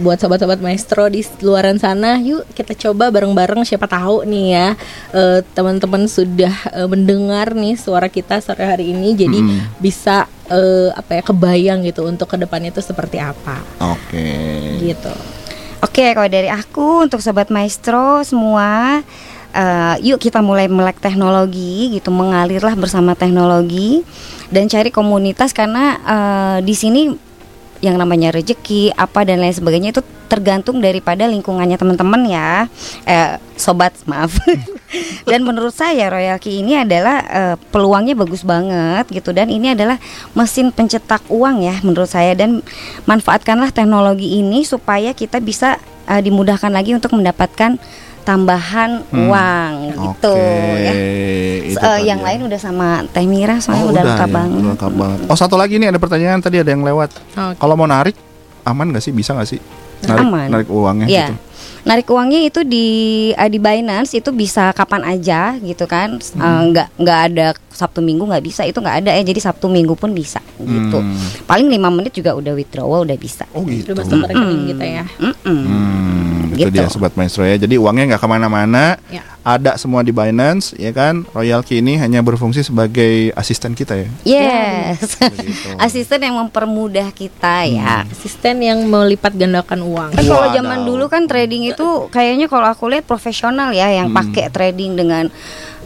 buat 0.00 0.16
sobat-sobat 0.16 0.62
maestro 0.64 1.10
di 1.12 1.20
luaran 1.44 1.76
sana 1.76 2.16
yuk 2.16 2.48
kita 2.56 2.72
coba 2.78 3.12
bareng-bareng 3.12 3.66
siapa 3.66 3.84
tahu 3.84 4.24
nih 4.24 4.46
ya 4.54 4.68
e, 5.12 5.22
teman-teman 5.52 6.06
sudah 6.22 6.54
e, 6.70 6.80
mendengar 6.86 7.50
nih 7.52 7.74
suara 7.74 8.06
kita 8.06 8.38
sore 8.38 8.62
hari 8.62 8.94
ini 8.94 9.18
jadi 9.18 9.38
Mm-mm. 9.42 9.82
bisa 9.82 10.30
e, 10.46 10.90
apa 10.94 11.18
ya 11.18 11.22
kebayang 11.26 11.82
gitu 11.82 12.06
untuk 12.06 12.30
ke 12.30 12.38
depannya 12.38 12.70
itu 12.70 12.78
seperti 12.78 13.18
apa 13.18 13.58
Oke. 13.82 14.30
gitu 14.78 15.12
Oke, 15.82 16.14
kalau 16.14 16.30
dari 16.30 16.46
aku 16.46 17.10
untuk 17.10 17.18
sobat 17.18 17.50
maestro 17.50 18.22
semua 18.22 19.02
eh, 19.50 19.94
yuk 20.06 20.22
kita 20.22 20.38
mulai 20.38 20.70
melek 20.70 21.02
teknologi 21.02 21.98
gitu, 21.98 22.14
mengalirlah 22.14 22.78
bersama 22.78 23.18
teknologi 23.18 24.06
dan 24.54 24.70
cari 24.70 24.94
komunitas 24.94 25.50
karena 25.50 25.98
eh, 26.06 26.58
di 26.62 26.74
sini 26.78 27.10
yang 27.82 27.98
namanya 27.98 28.30
rezeki 28.30 28.94
apa 28.94 29.26
dan 29.26 29.42
lain 29.42 29.52
sebagainya 29.52 29.90
itu 29.90 30.02
tergantung 30.30 30.80
daripada 30.80 31.28
lingkungannya 31.28 31.76
teman-teman 31.76 32.22
ya. 32.24 32.70
Eh, 33.04 33.36
sobat 33.58 33.92
maaf. 34.08 34.32
Dan 35.28 35.44
menurut 35.44 35.72
saya 35.74 36.08
Royal 36.08 36.40
Key 36.40 36.62
ini 36.62 36.78
adalah 36.78 37.20
eh, 37.26 37.56
peluangnya 37.74 38.16
bagus 38.16 38.46
banget 38.46 39.10
gitu. 39.12 39.34
Dan 39.34 39.50
ini 39.52 39.74
adalah 39.74 40.00
mesin 40.32 40.72
pencetak 40.72 41.26
uang 41.28 41.66
ya 41.66 41.76
menurut 41.84 42.08
saya. 42.08 42.32
Dan 42.32 42.64
manfaatkanlah 43.04 43.74
teknologi 43.74 44.40
ini 44.40 44.64
supaya 44.64 45.12
kita 45.12 45.42
bisa 45.42 45.76
eh, 46.06 46.22
dimudahkan 46.22 46.72
lagi 46.72 46.96
untuk 46.96 47.12
mendapatkan 47.12 47.76
tambahan 48.22 49.02
Hmm. 49.04 49.26
uang 49.26 49.72
gitu 49.92 50.34
Oke, 50.34 50.78
ya 50.78 50.92
itu 51.62 51.74
Eh, 51.74 51.78
tadi 51.78 52.06
yang 52.06 52.18
ya. 52.18 52.26
lain 52.26 52.40
udah 52.44 52.58
sama 52.58 52.88
Teh 53.06 53.24
Mira 53.24 53.58
soalnya 53.58 53.82
Oh, 53.82 53.88
udah, 53.88 53.92
udah 53.92 54.04
lengkap 54.08 54.28
ya, 54.28 54.34
banget 54.34 54.56
udah 54.56 54.70
lengkap 54.72 54.92
banget. 54.94 55.18
Oh 55.26 55.36
satu 55.36 55.54
lagi 55.54 55.74
nih 55.76 55.88
ada 55.88 55.98
pertanyaan 55.98 56.38
tadi 56.38 56.56
ada 56.56 56.68
yang 56.68 56.80
lewat. 56.80 57.10
Oke. 57.32 57.56
Kalau 57.56 57.74
mau 57.74 57.84
narik 57.84 58.14
aman 58.62 58.86
nggak 58.88 59.00
sih? 59.00 59.10
Bisa 59.10 59.32
nggak 59.32 59.48
sih? 59.48 59.60
Narik, 60.02 60.18
Aman. 60.20 60.48
narik 60.48 60.68
uangnya 60.68 61.06
Iya. 61.06 61.26
gitu. 61.28 61.34
Narik 61.82 62.06
uangnya 62.08 62.40
itu 62.40 62.60
di 62.62 62.86
di 63.30 63.58
Binance 63.58 64.14
itu 64.14 64.30
bisa 64.30 64.70
kapan 64.70 65.02
aja 65.04 65.54
gitu 65.56 65.82
kan. 65.84 66.14
Eh, 66.14 66.34
Hmm. 66.34 66.70
nggak 66.70 66.88
nggak 66.96 67.20
ada 67.24 67.46
Sabtu 67.68 67.98
Minggu 67.98 68.22
nggak 68.24 68.38
bisa 68.40 68.62
itu 68.62 68.76
nggak 68.76 69.02
ada 69.02 69.10
ya. 69.12 69.22
Jadi 69.22 69.38
Sabtu 69.38 69.66
Minggu 69.66 69.94
pun 69.94 70.10
bisa 70.10 70.38
gitu. 70.56 70.98
Hmm. 70.98 71.14
Paling 71.44 71.66
lima 71.68 71.86
menit 71.88 72.10
juga 72.12 72.34
udah 72.34 72.50
withdrawal 72.52 73.02
udah 73.02 73.14
bisa. 73.16 73.46
Oh 73.50 73.62
gitu. 73.62 73.94
Udah 73.94 73.98
masuk 74.00 74.14
ke 74.16 74.26
rekening 74.28 74.62
kita 74.68 74.84
ya 74.84 75.04
Mm-mm. 75.20 75.58
Hmm, 75.60 76.41
itu 76.54 76.62
Gitu. 76.62 76.74
dia 76.74 76.86
sobat 76.86 77.12
maestro 77.12 77.42
ya. 77.42 77.56
Jadi 77.56 77.74
uangnya 77.74 78.14
nggak 78.14 78.22
ke 78.22 78.28
mana-mana, 78.28 78.96
Ya. 79.08 79.24
ada 79.40 79.74
semua 79.74 80.00
di 80.00 80.10
Binance, 80.10 80.72
ya 80.74 80.90
kan? 80.90 81.24
Royal 81.30 81.60
Key 81.60 81.78
ini 81.78 81.96
hanya 81.96 82.20
berfungsi 82.20 82.62
sebagai 82.62 83.32
asisten 83.32 83.72
kita 83.72 83.96
ya. 83.96 84.08
Yes. 84.22 85.16
Asisten 85.78 86.20
yang 86.20 86.36
mempermudah 86.38 87.10
kita 87.10 87.64
ya. 87.64 88.04
asisten 88.04 88.60
yang 88.60 88.84
melipat 88.84 89.32
gandakan 89.32 89.82
uang 89.82 90.10
Kan 90.12 90.22
kalau 90.22 90.48
zaman 90.50 90.84
dulu 90.84 91.06
kan 91.06 91.24
trading 91.24 91.66
itu 91.66 91.86
kayaknya 92.08 92.46
kalau 92.46 92.66
aku 92.66 92.86
lihat 92.86 93.02
profesional 93.02 93.72
ya 93.72 93.88
yang 93.90 94.10
pakai 94.10 94.46
trading 94.48 94.94
dengan 94.94 95.26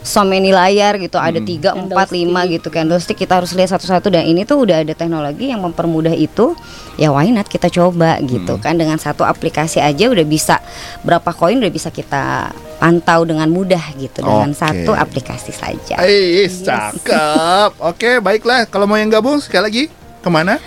so 0.07 0.23
many 0.23 0.55
layar 0.55 0.95
gitu 0.95 1.19
ada 1.19 1.37
tiga 1.43 1.75
empat 1.75 2.15
lima 2.15 2.47
gitu 2.47 2.71
candlestick 2.71 3.19
kita 3.19 3.43
harus 3.43 3.51
lihat 3.51 3.75
satu-satu 3.75 4.07
dan 4.07 4.23
ini 4.23 4.47
tuh 4.47 4.63
udah 4.63 4.87
ada 4.87 4.95
teknologi 4.95 5.51
yang 5.51 5.59
mempermudah 5.59 6.15
itu 6.15 6.55
ya 6.95 7.11
why 7.11 7.27
not 7.27 7.51
kita 7.51 7.67
coba 7.67 8.17
gitu 8.23 8.55
kan 8.63 8.79
dengan 8.79 8.95
satu 8.95 9.27
aplikasi 9.27 9.83
aja 9.83 10.07
udah 10.07 10.23
bisa 10.23 10.63
berapa 11.03 11.35
koin 11.35 11.59
udah 11.59 11.71
bisa 11.71 11.91
kita 11.91 12.55
pantau 12.79 13.27
dengan 13.27 13.51
mudah 13.51 13.83
gitu 13.99 14.23
dengan 14.23 14.55
Oke. 14.55 14.61
satu 14.63 14.91
aplikasi 14.95 15.51
saja 15.51 15.99
Eh, 15.99 16.45
cakep. 16.47 17.73
Oke, 17.89 18.21
baiklah. 18.21 18.69
Kalau 18.69 18.85
mau 18.85 19.01
yang 19.01 19.09
gabung 19.09 19.41
sekali 19.41 19.63
lagi 19.65 19.83
ke 20.21 20.29
mana? 20.29 20.61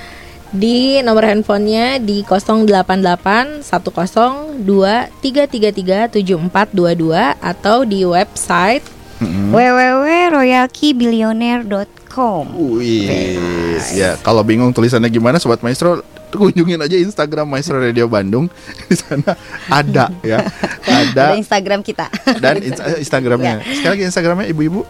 di 0.50 0.98
nomor 1.06 1.30
handphonenya 1.30 2.02
di 2.02 2.26
088 2.26 3.62
10 3.62 4.66
2 4.66 5.22
333 5.22 6.10
7422 6.10 7.38
atau 7.38 7.86
di 7.86 8.02
website 8.02 8.82
Mm-mm. 9.20 9.52
www.royalkeybillionaire.com 9.52 12.44
Wih, 12.56 13.76
ya 13.92 14.16
kalau 14.18 14.40
bingung 14.40 14.72
tulisannya 14.72 15.06
gimana, 15.06 15.36
sobat 15.36 15.60
maestro 15.60 16.00
kunjungin 16.30 16.78
aja 16.78 16.94
Instagram 16.94 17.42
Maestro 17.44 17.76
Radio 17.76 18.06
Bandung 18.06 18.46
di 18.86 18.94
sana 18.94 19.34
ada 19.66 20.14
ya, 20.22 20.38
ada 20.86 21.34
ada 21.34 21.34
Instagram 21.34 21.82
kita 21.82 22.06
dan 22.38 22.54
ins- 22.58 22.78
eh, 22.78 22.98
Instagramnya. 23.02 23.58
Sekali 23.60 23.90
lagi 23.90 24.04
Instagramnya 24.06 24.46
ibu-ibu. 24.46 24.86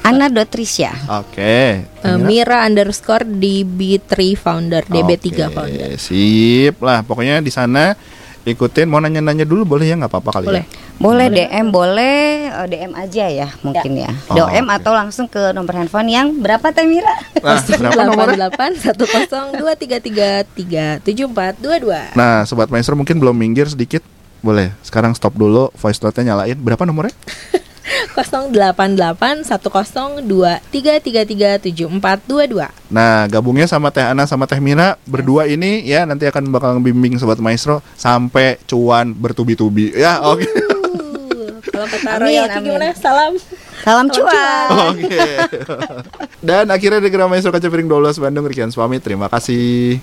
Ana 0.00 0.30
Dotrisya. 0.30 0.94
Oke. 1.18 1.82
Eh, 1.82 2.18
Mira 2.22 2.62
underscore 2.62 3.26
DB3 3.26 4.14
founder, 4.38 4.86
DB3 4.86 5.26
Oke, 5.26 5.42
founder. 5.50 5.90
Sip 5.98 6.78
lah, 6.78 7.02
pokoknya 7.02 7.42
di 7.42 7.50
sana 7.50 7.90
ikutin. 8.44 8.86
Mau 8.86 8.98
nanya-nanya 8.98 9.42
dulu 9.42 9.66
boleh 9.66 9.84
ya 9.84 9.98
nggak 9.98 10.08
apa-apa 10.08 10.30
kali 10.32 10.46
Boleh. 10.46 10.62
ya. 10.62 10.66
Boleh 10.96 11.28
DM, 11.28 11.66
boleh 11.68 12.25
eh, 12.52 12.66
DM 12.70 12.92
aja 12.94 13.24
ya 13.26 13.48
mungkin 13.62 13.92
ya. 13.96 14.10
Oh, 14.30 14.36
DM 14.36 14.66
oke. 14.66 14.76
atau 14.80 14.92
langsung 14.94 15.26
ke 15.26 15.50
nomor 15.52 15.74
handphone 15.74 16.08
yang 16.10 16.36
berapa 16.38 16.70
Teh 16.70 16.86
Mira? 16.86 17.14
Nah, 17.42 17.62
berapa 17.62 18.02
nomornya? 18.06 18.50
88 18.50 18.94
10 18.94 19.58
233 19.58 20.52
374 20.54 21.62
22. 21.62 22.18
Nah, 22.18 22.46
sobat 22.46 22.68
maestro 22.70 22.94
mungkin 22.94 23.18
belum 23.18 23.36
minggir 23.36 23.66
sedikit. 23.70 24.02
Boleh. 24.44 24.70
Sekarang 24.84 25.16
stop 25.16 25.34
dulu, 25.34 25.72
voice 25.74 25.98
note-nya 25.98 26.34
nyalain. 26.34 26.58
Berapa 26.58 26.86
nomornya? 26.86 27.14
088 28.16 29.46
10 29.46 30.26
233 30.26 31.62
7422. 31.62 32.68
Nah, 32.90 33.30
gabungnya 33.30 33.70
sama 33.70 33.94
Teh 33.94 34.02
Ana 34.02 34.26
sama 34.26 34.48
Teh 34.50 34.58
Mira 34.58 34.98
berdua 35.06 35.46
ini 35.46 35.86
ya 35.86 36.02
nanti 36.02 36.26
akan 36.26 36.50
bakal 36.50 36.80
bimbing 36.82 37.20
sobat 37.20 37.38
maestro 37.38 37.84
sampai 37.94 38.58
cuan 38.66 39.14
bertubi-tubi. 39.14 39.94
Ya, 39.94 40.18
oke. 40.24 40.42
Uh, 40.42 40.74
Kalau 41.76 41.92
kata 41.92 42.08
Amin, 42.16 42.48
gimana? 42.64 42.88
Salam. 42.96 43.32
Salam 43.84 44.08
cuan. 44.08 44.68
Oke. 44.96 45.20
Dan 46.40 46.72
akhirnya 46.72 47.04
di 47.04 47.12
Gram 47.12 47.28
Maestro 47.28 47.52
Kaca 47.52 47.68
Piring 47.68 47.84
12 47.84 48.16
Bandung 48.16 48.48
Rikian 48.48 48.72
Suami 48.72 48.96
terima 48.96 49.28
kasih. 49.28 50.00